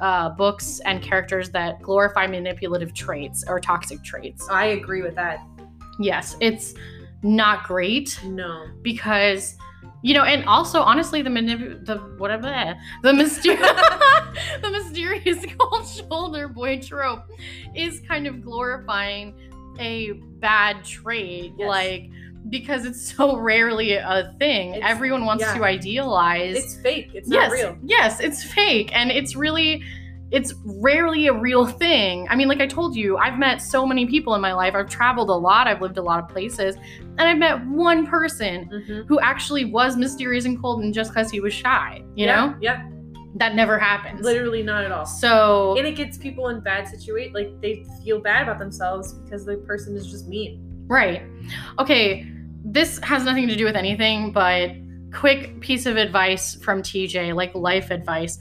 uh, 0.00 0.30
books 0.30 0.80
and 0.84 1.02
characters 1.02 1.50
that 1.50 1.80
glorify 1.82 2.26
manipulative 2.26 2.94
traits 2.94 3.44
or 3.46 3.60
toxic 3.60 4.02
traits. 4.02 4.46
I 4.50 4.66
agree 4.66 5.02
with 5.02 5.14
that. 5.16 5.38
Yes, 5.98 6.36
it's 6.40 6.74
not 7.22 7.64
great 7.64 8.18
No. 8.24 8.66
because 8.82 9.56
you 10.02 10.14
know, 10.14 10.22
and 10.24 10.44
also 10.44 10.82
honestly, 10.82 11.22
the 11.22 11.30
manip- 11.30 11.84
the 11.86 11.96
whatever 12.18 12.46
the 13.02 13.12
mysterious 13.12 13.60
the 14.62 14.70
mysterious 14.70 15.44
cold 15.58 15.86
shoulder 15.88 16.48
boy 16.48 16.80
trope 16.80 17.24
is 17.74 18.00
kind 18.06 18.26
of 18.26 18.42
glorifying 18.42 19.34
a 19.78 20.12
bad 20.40 20.84
trait, 20.84 21.52
Yes. 21.58 21.68
like 21.68 22.10
because 22.50 22.84
it's 22.84 23.14
so 23.16 23.36
rarely 23.38 23.92
a 23.94 24.34
thing. 24.38 24.74
It's- 24.74 24.90
Everyone 24.90 25.24
wants 25.24 25.42
yeah. 25.44 25.54
to 25.56 25.64
idealize. 25.64 26.56
It's 26.56 26.76
fake. 26.80 27.10
It's 27.14 27.28
yes, 27.30 27.50
not 27.50 27.52
real. 27.52 27.78
yes, 27.84 28.20
it's 28.20 28.42
fake, 28.42 28.90
and 28.94 29.10
it's 29.10 29.36
really. 29.36 29.82
It's 30.32 30.52
rarely 30.64 31.28
a 31.28 31.32
real 31.32 31.66
thing. 31.66 32.26
I 32.28 32.34
mean, 32.34 32.48
like 32.48 32.60
I 32.60 32.66
told 32.66 32.96
you, 32.96 33.16
I've 33.16 33.38
met 33.38 33.62
so 33.62 33.86
many 33.86 34.06
people 34.06 34.34
in 34.34 34.40
my 34.40 34.52
life. 34.54 34.74
I've 34.74 34.88
traveled 34.88 35.30
a 35.30 35.34
lot. 35.34 35.68
I've 35.68 35.80
lived 35.80 35.98
a 35.98 36.02
lot 36.02 36.18
of 36.20 36.28
places. 36.28 36.74
And 37.00 37.20
I've 37.20 37.38
met 37.38 37.64
one 37.68 38.08
person 38.08 38.68
Mhm. 38.68 39.06
who 39.06 39.20
actually 39.20 39.66
was 39.66 39.96
mysterious 39.96 40.44
and 40.44 40.60
cold 40.60 40.82
and 40.82 40.92
just 40.92 41.12
because 41.12 41.30
he 41.30 41.38
was 41.38 41.54
shy 41.54 42.02
you 42.16 42.26
yeah, 42.26 42.34
know 42.46 42.56
Yeah. 42.60 42.88
that 43.36 43.54
never 43.54 43.78
happens 43.78 44.20
Literally 44.22 44.64
not 44.64 44.82
at 44.84 44.90
all. 44.90 45.06
so 45.06 45.76
And 45.78 45.86
it 45.86 45.94
gets 45.94 46.18
people 46.18 46.48
in 46.48 46.58
bad 46.58 46.88
situations. 46.88 47.32
Like 47.32 47.60
they 47.60 47.84
feel 48.04 48.18
bad 48.20 48.42
about 48.42 48.58
themselves 48.58 49.12
because 49.12 49.44
the 49.46 49.58
person 49.58 49.94
is 49.96 50.08
just 50.10 50.26
mean. 50.26 50.60
right 50.88 51.22
okay 51.78 52.26
this 52.68 52.98
has 53.04 53.24
nothing 53.24 53.46
to 53.48 53.54
do 53.54 53.64
with 53.64 53.76
anything 53.76 54.32
but 54.32 54.70
quick 55.14 55.60
piece 55.60 55.86
of 55.86 55.96
advice 55.96 56.56
from 56.56 56.82
tj 56.82 57.32
like 57.34 57.54
life 57.54 57.90
advice. 57.90 58.38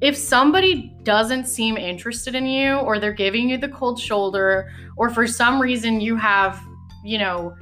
If 0.00 0.16
somebody 0.16 0.94
doesn't 1.02 1.46
seem 1.46 1.76
interested 1.76 2.34
in 2.34 2.46
you 2.46 2.76
or 2.76 2.98
they're 2.98 3.12
giving 3.12 3.48
you 3.48 3.58
the 3.58 3.68
cold 3.68 3.98
shoulder 4.00 4.70
or 4.96 5.10
for 5.10 5.26
some 5.26 5.60
reason 5.60 6.00
you 6.00 6.16
have 6.16 6.60
you 7.04 7.18
know 7.18 7.54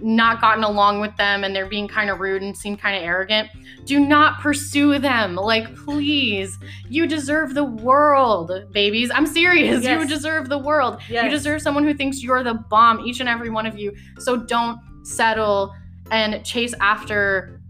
not 0.00 0.42
gotten 0.42 0.62
along 0.62 1.00
with 1.00 1.16
them 1.16 1.42
and 1.42 1.56
they're 1.56 1.66
being 1.68 1.88
kind 1.88 2.10
of 2.10 2.20
rude 2.20 2.42
and 2.42 2.54
seem 2.56 2.76
kind 2.76 2.94
of 2.96 3.02
arrogant 3.02 3.48
do 3.86 3.98
not 3.98 4.40
pursue 4.40 4.98
them. 4.98 5.34
Like 5.36 5.74
please 5.74 6.56
you 6.88 7.06
deserve 7.06 7.54
the 7.54 7.64
world 7.64 8.52
babies. 8.72 9.10
I'm 9.12 9.26
serious 9.26 9.82
Yes. 9.82 10.00
you 10.02 10.06
deserve 10.08 10.48
the 10.48 10.58
world. 10.58 11.00
You 11.24 11.30
deserve 11.30 11.60
someone 11.62 11.84
who 11.84 11.94
thinks 11.94 12.22
you're 12.22 12.42
the 12.44 12.54
bomb 12.54 13.00
each 13.00 13.20
and 13.20 13.28
every 13.28 13.50
one 13.50 13.66
of 13.66 13.76
you. 13.78 13.94
So 14.18 14.36
don't 14.36 14.78
settle 15.06 15.74
and 16.10 16.44
chase 16.44 16.74
after 16.80 17.60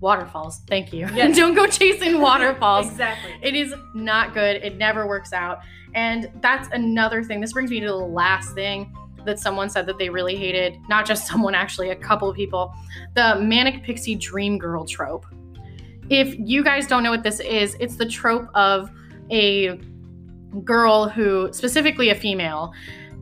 waterfalls 0.00 0.60
thank 0.68 0.92
you 0.92 1.08
Yes. 1.14 1.34
don't 1.40 1.54
go 1.54 1.66
chasing 1.66 2.20
waterfalls 2.20 2.88
Exactly. 2.88 3.32
it 3.42 3.54
is 3.54 3.74
not 3.94 4.34
good. 4.34 4.56
It 4.62 4.76
never 4.76 5.06
works 5.06 5.32
out. 5.32 5.60
And 5.94 6.30
that's 6.40 6.68
another 6.72 7.22
thing. 7.22 7.40
This 7.40 7.52
brings 7.52 7.70
me 7.70 7.80
to 7.80 7.86
the 7.86 7.94
last 7.94 8.52
thing 8.54 8.92
that 9.24 9.38
someone 9.38 9.70
said 9.70 9.86
that 9.86 9.96
they 9.96 10.10
really 10.10 10.36
hated. 10.36 10.76
Not 10.88 11.06
just 11.06 11.26
someone, 11.30 11.54
actually, 11.54 11.90
a 11.90 11.96
couple 11.96 12.28
of 12.28 12.34
people. 12.36 12.74
The 13.14 13.36
manic 13.40 13.82
pixie 13.84 14.16
dream 14.16 14.58
girl 14.58 14.84
trope. 14.84 15.24
If 16.10 16.34
you 16.38 16.62
guys 16.64 16.86
don't 16.86 17.02
know 17.02 17.10
what 17.12 17.22
this 17.22 17.40
is, 17.40 17.76
it's 17.80 17.96
the 17.96 18.06
trope 18.06 18.48
of 18.54 18.90
a 19.30 19.80
girl 20.64 21.08
who, 21.08 21.50
specifically 21.52 22.10
a 22.10 22.14
female, 22.14 22.72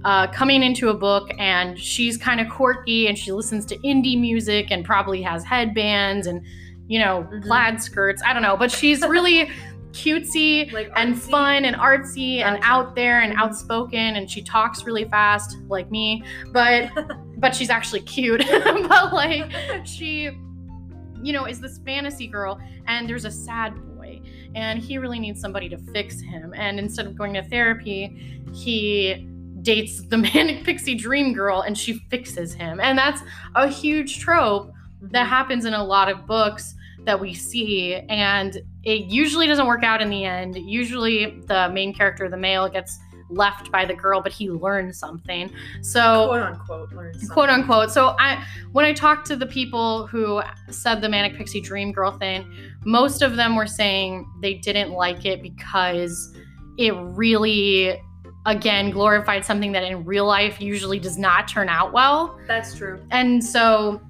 uh, 0.04 0.26
coming 0.28 0.62
into 0.62 0.88
a 0.88 0.94
book 0.94 1.30
and 1.38 1.78
she's 1.78 2.16
kind 2.16 2.40
of 2.40 2.48
quirky 2.48 3.06
and 3.06 3.16
she 3.16 3.30
listens 3.32 3.64
to 3.66 3.76
indie 3.78 4.18
music 4.20 4.66
and 4.70 4.84
probably 4.84 5.22
has 5.22 5.44
headbands 5.44 6.26
and, 6.26 6.44
you 6.88 6.98
know, 6.98 7.28
Mhm. 7.32 7.42
plaid 7.44 7.80
skirts. 7.82 8.22
I 8.26 8.32
don't 8.32 8.42
know, 8.42 8.56
but 8.56 8.70
she's 8.70 9.00
really 9.02 9.50
cutesy 9.92 10.72
Like 10.72 10.90
and 10.96 11.20
fun 11.20 11.66
and 11.66 11.76
artsy 11.76 12.42
and 12.42 12.58
out 12.62 12.94
there 12.94 13.20
and 13.20 13.34
Mhm. 13.34 13.40
outspoken 13.42 14.16
and 14.16 14.28
she 14.30 14.40
talks 14.42 14.84
really 14.84 15.04
fast 15.04 15.58
like 15.68 15.90
me 15.90 16.24
but 16.50 16.88
but 17.36 17.54
she's 17.54 17.68
actually 17.68 18.00
cute 18.00 18.42
but 18.88 19.12
like 19.12 19.52
she 19.84 20.30
you 21.22 21.32
know 21.34 21.44
is 21.44 21.60
this 21.60 21.76
fantasy 21.84 22.26
girl 22.26 22.58
and 22.86 23.06
there's 23.06 23.26
a 23.26 23.30
sad 23.30 23.74
boy 23.94 24.18
and 24.54 24.78
he 24.78 24.96
really 24.96 25.20
needs 25.20 25.38
somebody 25.42 25.68
to 25.68 25.76
fix 25.92 26.22
him 26.22 26.54
and 26.56 26.78
instead 26.78 27.04
of 27.06 27.14
going 27.14 27.34
to 27.34 27.42
therapy 27.42 28.40
he 28.54 29.28
dates 29.62 30.02
the 30.02 30.18
manic 30.34 30.64
pixie 30.64 30.94
dream 30.94 31.32
girl 31.32 31.62
and 31.62 31.76
she 31.76 31.94
fixes 32.10 32.54
him. 32.54 32.80
And 32.80 32.98
that's 32.98 33.22
a 33.54 33.68
huge 33.68 34.18
trope 34.18 34.72
that 35.00 35.26
happens 35.26 35.64
in 35.64 35.74
a 35.74 35.82
lot 35.82 36.08
of 36.08 36.26
books 36.26 36.74
that 37.04 37.18
we 37.18 37.34
see. 37.34 37.94
And 37.94 38.60
it 38.84 39.06
usually 39.06 39.46
doesn't 39.46 39.66
work 39.66 39.82
out 39.82 40.00
in 40.00 40.10
the 40.10 40.24
end. 40.24 40.56
Usually 40.56 41.40
the 41.46 41.70
main 41.70 41.94
character 41.94 42.28
the 42.28 42.36
male 42.36 42.68
gets 42.68 42.98
left 43.28 43.72
by 43.72 43.84
the 43.84 43.94
girl 43.94 44.20
but 44.20 44.30
he 44.30 44.50
learns 44.50 44.98
something. 44.98 45.50
So 45.80 46.28
quote 46.28 46.42
unquote 46.42 46.92
learn 46.92 47.14
something. 47.14 47.28
quote 47.30 47.48
unquote 47.48 47.90
so 47.90 48.14
i 48.18 48.44
when 48.72 48.84
i 48.84 48.92
talked 48.92 49.26
to 49.28 49.36
the 49.36 49.46
people 49.46 50.06
who 50.06 50.42
said 50.68 51.00
the 51.00 51.08
manic 51.08 51.34
pixie 51.34 51.60
dream 51.60 51.92
girl 51.92 52.12
thing 52.12 52.46
most 52.84 53.22
of 53.22 53.36
them 53.36 53.56
were 53.56 53.66
saying 53.66 54.30
they 54.42 54.54
didn't 54.54 54.90
like 54.90 55.24
it 55.24 55.40
because 55.40 56.36
it 56.76 56.92
really 56.94 57.98
again 58.46 58.90
glorified 58.90 59.44
something 59.44 59.72
that 59.72 59.84
in 59.84 60.04
real 60.04 60.26
life 60.26 60.60
usually 60.60 60.98
does 60.98 61.16
not 61.18 61.46
turn 61.46 61.68
out 61.68 61.92
well 61.92 62.38
That's 62.48 62.74
true. 62.76 63.00
and 63.10 63.42
so 63.44 64.00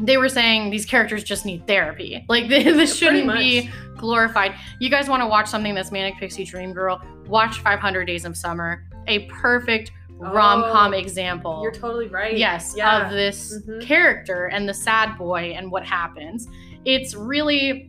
they 0.00 0.16
were 0.16 0.28
saying 0.28 0.70
these 0.70 0.84
characters 0.86 1.22
just 1.22 1.46
need 1.46 1.66
therapy. 1.68 2.24
Like 2.28 2.48
they, 2.48 2.64
this 2.64 2.98
Pretty 2.98 3.20
shouldn't 3.22 3.32
be 3.38 3.70
glorified. 3.96 4.54
You 4.80 4.90
guys 4.90 5.08
want 5.08 5.22
to 5.22 5.26
watch 5.28 5.46
something 5.46 5.72
that's 5.72 5.92
Manic 5.92 6.16
Pixie 6.18 6.44
Dream 6.44 6.72
Girl? 6.72 7.00
Watch 7.28 7.60
500 7.60 8.04
Days 8.04 8.24
of 8.24 8.36
Summer. 8.36 8.84
A 9.06 9.20
perfect 9.26 9.92
rom-com 10.18 10.92
Oh, 10.94 10.96
example. 10.96 11.60
You're 11.62 11.70
totally 11.70 12.08
right. 12.08 12.36
yes, 12.36 12.74
Yeah. 12.76 13.06
of 13.06 13.12
this 13.12 13.60
Mhm. 13.68 13.82
character 13.82 14.46
and 14.46 14.68
the 14.68 14.74
sad 14.74 15.16
boy 15.16 15.54
and 15.56 15.70
what 15.70 15.84
happens. 15.84 16.48
It's 16.84 17.14
really 17.14 17.88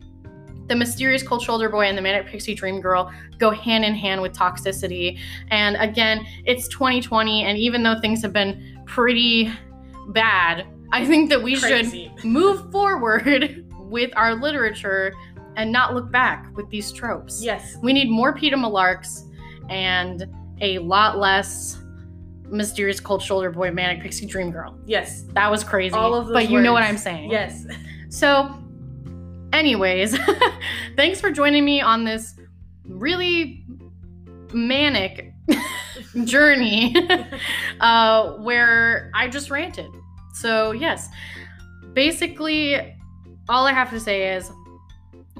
the 0.68 0.74
mysterious 0.74 1.22
cold 1.22 1.42
shoulder 1.42 1.68
boy 1.68 1.86
and 1.86 1.96
the 1.96 2.02
manic 2.02 2.26
pixie 2.26 2.54
dream 2.54 2.80
girl 2.80 3.12
go 3.38 3.50
hand 3.50 3.84
in 3.84 3.94
hand 3.94 4.20
with 4.20 4.32
toxicity. 4.32 5.18
And 5.50 5.76
again, 5.76 6.26
it's 6.44 6.68
2020, 6.68 7.44
and 7.44 7.58
even 7.58 7.82
though 7.82 7.98
things 8.00 8.22
have 8.22 8.32
been 8.32 8.82
pretty 8.86 9.52
bad, 10.08 10.66
I 10.92 11.04
think 11.04 11.30
that 11.30 11.42
we 11.42 11.58
Crazy. 11.58 12.12
should 12.16 12.24
move 12.24 12.70
forward 12.70 13.64
with 13.80 14.10
our 14.16 14.34
literature 14.34 15.12
and 15.56 15.72
not 15.72 15.94
look 15.94 16.10
back 16.10 16.54
with 16.54 16.68
these 16.70 16.92
tropes. 16.92 17.42
Yes. 17.42 17.76
We 17.82 17.92
need 17.92 18.10
more 18.10 18.34
Peeta 18.34 18.54
Mellarks 18.54 19.22
and 19.68 20.26
a 20.60 20.78
lot 20.78 21.18
less 21.18 21.78
mysterious 22.48 23.00
cold 23.00 23.22
shoulder 23.22 23.50
boy, 23.50 23.70
manic 23.70 24.02
pixie 24.02 24.26
dream 24.26 24.50
girl. 24.50 24.78
Yes. 24.86 25.22
That 25.32 25.50
was 25.50 25.64
crazy. 25.64 25.94
All 25.94 26.14
of 26.14 26.26
those 26.26 26.34
but 26.34 26.50
you 26.50 26.60
know 26.60 26.72
what. 26.72 26.82
I'm 26.82 26.98
saying. 26.98 27.30
Yes. 27.30 27.66
So, 28.08 28.56
anyways, 29.52 30.16
thanks 30.96 31.20
for 31.20 31.30
joining 31.30 31.64
me 31.64 31.80
on 31.80 32.04
this 32.04 32.34
really 32.84 33.64
manic 34.52 35.32
journey 36.24 36.94
uh, 37.80 38.32
where 38.34 39.10
I 39.14 39.28
just 39.28 39.50
ranted. 39.50 39.90
So, 40.34 40.72
yes, 40.72 41.08
basically, 41.92 42.96
all 43.48 43.66
I 43.66 43.72
have 43.72 43.90
to 43.90 44.00
say 44.00 44.34
is 44.34 44.50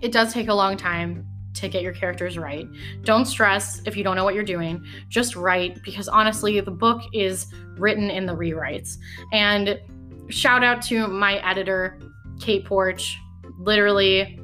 it 0.02 0.12
does 0.12 0.32
take 0.32 0.48
a 0.48 0.54
long 0.54 0.76
time 0.76 1.26
to 1.54 1.68
get 1.68 1.82
your 1.82 1.92
characters 1.92 2.36
right. 2.36 2.68
Don't 3.02 3.24
stress 3.24 3.80
if 3.86 3.96
you 3.96 4.04
don't 4.04 4.14
know 4.16 4.24
what 4.24 4.34
you're 4.34 4.44
doing. 4.44 4.84
Just 5.08 5.36
write 5.36 5.82
because 5.82 6.06
honestly, 6.06 6.60
the 6.60 6.70
book 6.70 7.02
is 7.12 7.46
written 7.78 8.10
in 8.10 8.26
the 8.26 8.34
rewrites. 8.34 8.98
And 9.32 9.80
shout 10.28 10.62
out 10.62 10.82
to 10.82 11.08
my 11.08 11.36
editor, 11.38 11.98
Kate 12.40 12.64
Porch. 12.64 13.18
Literally, 13.58 14.40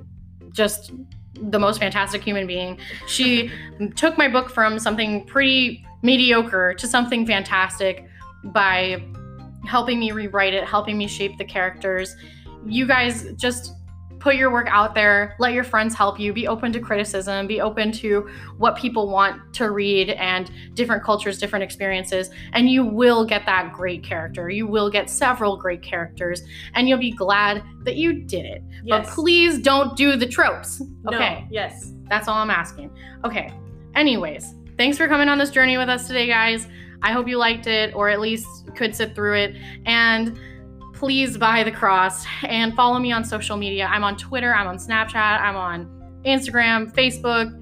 just 0.52 0.92
the 1.34 1.58
most 1.58 1.78
fantastic 1.78 2.22
human 2.22 2.46
being. 2.46 2.78
She 3.06 3.50
took 3.96 4.16
my 4.16 4.28
book 4.28 4.50
from 4.50 4.78
something 4.78 5.24
pretty 5.26 5.84
mediocre 6.02 6.74
to 6.74 6.86
something 6.86 7.26
fantastic 7.26 8.06
by 8.44 9.02
helping 9.66 9.98
me 9.98 10.12
rewrite 10.12 10.54
it, 10.54 10.64
helping 10.64 10.98
me 10.98 11.06
shape 11.06 11.38
the 11.38 11.44
characters. 11.44 12.16
You 12.66 12.86
guys 12.86 13.32
just 13.34 13.72
put 14.22 14.36
your 14.36 14.52
work 14.52 14.68
out 14.70 14.94
there, 14.94 15.34
let 15.40 15.52
your 15.52 15.64
friends 15.64 15.96
help 15.96 16.20
you, 16.20 16.32
be 16.32 16.46
open 16.46 16.72
to 16.72 16.78
criticism, 16.78 17.48
be 17.48 17.60
open 17.60 17.90
to 17.90 18.30
what 18.56 18.76
people 18.76 19.08
want 19.08 19.52
to 19.52 19.72
read 19.72 20.10
and 20.10 20.48
different 20.74 21.02
cultures, 21.02 21.38
different 21.38 21.64
experiences, 21.64 22.30
and 22.52 22.70
you 22.70 22.84
will 22.84 23.24
get 23.24 23.44
that 23.46 23.72
great 23.72 24.04
character. 24.04 24.48
You 24.48 24.68
will 24.68 24.88
get 24.88 25.10
several 25.10 25.56
great 25.56 25.82
characters, 25.82 26.42
and 26.74 26.88
you'll 26.88 27.00
be 27.00 27.10
glad 27.10 27.64
that 27.82 27.96
you 27.96 28.12
did 28.12 28.44
it. 28.44 28.62
Yes. 28.84 29.06
But 29.06 29.12
please 29.12 29.58
don't 29.58 29.96
do 29.96 30.14
the 30.14 30.26
tropes. 30.26 30.80
No. 31.02 31.16
Okay. 31.16 31.44
Yes. 31.50 31.92
That's 32.08 32.28
all 32.28 32.36
I'm 32.36 32.50
asking. 32.50 32.96
Okay. 33.24 33.52
Anyways, 33.96 34.54
thanks 34.78 34.96
for 34.96 35.08
coming 35.08 35.28
on 35.28 35.38
this 35.38 35.50
journey 35.50 35.76
with 35.78 35.88
us 35.88 36.06
today, 36.06 36.28
guys. 36.28 36.68
I 37.02 37.10
hope 37.10 37.26
you 37.26 37.38
liked 37.38 37.66
it 37.66 37.92
or 37.92 38.08
at 38.08 38.20
least 38.20 38.46
could 38.76 38.94
sit 38.94 39.16
through 39.16 39.34
it. 39.38 39.56
And 39.84 40.38
please 41.02 41.36
buy 41.36 41.64
the 41.64 41.72
Crossed 41.72 42.28
and 42.44 42.76
follow 42.76 43.00
me 43.00 43.10
on 43.10 43.24
social 43.24 43.56
media. 43.56 43.86
I'm 43.86 44.04
on 44.04 44.16
Twitter, 44.16 44.54
I'm 44.54 44.68
on 44.68 44.76
Snapchat, 44.76 45.40
I'm 45.40 45.56
on 45.56 46.20
Instagram, 46.24 46.94
Facebook, 46.94 47.52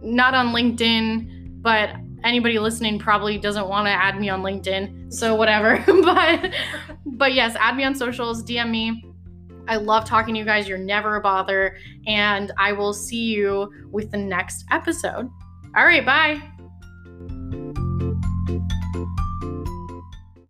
not 0.00 0.32
on 0.32 0.54
LinkedIn, 0.54 1.60
but 1.60 1.90
anybody 2.22 2.56
listening 2.60 3.00
probably 3.00 3.36
doesn't 3.36 3.68
want 3.68 3.88
to 3.88 3.90
add 3.90 4.20
me 4.20 4.28
on 4.28 4.42
LinkedIn. 4.42 5.12
So 5.12 5.34
whatever. 5.34 5.84
but 6.04 6.54
but 7.04 7.34
yes, 7.34 7.56
add 7.58 7.76
me 7.76 7.82
on 7.82 7.96
socials, 7.96 8.44
DM 8.44 8.70
me. 8.70 9.04
I 9.66 9.74
love 9.74 10.04
talking 10.04 10.34
to 10.34 10.38
you 10.38 10.44
guys. 10.46 10.68
You're 10.68 10.78
never 10.78 11.16
a 11.16 11.20
bother. 11.20 11.76
And 12.06 12.52
I 12.58 12.70
will 12.74 12.92
see 12.92 13.24
you 13.24 13.72
with 13.90 14.12
the 14.12 14.18
next 14.18 14.66
episode. 14.70 15.28
All 15.76 15.84
right, 15.84 16.06
bye. 16.06 16.53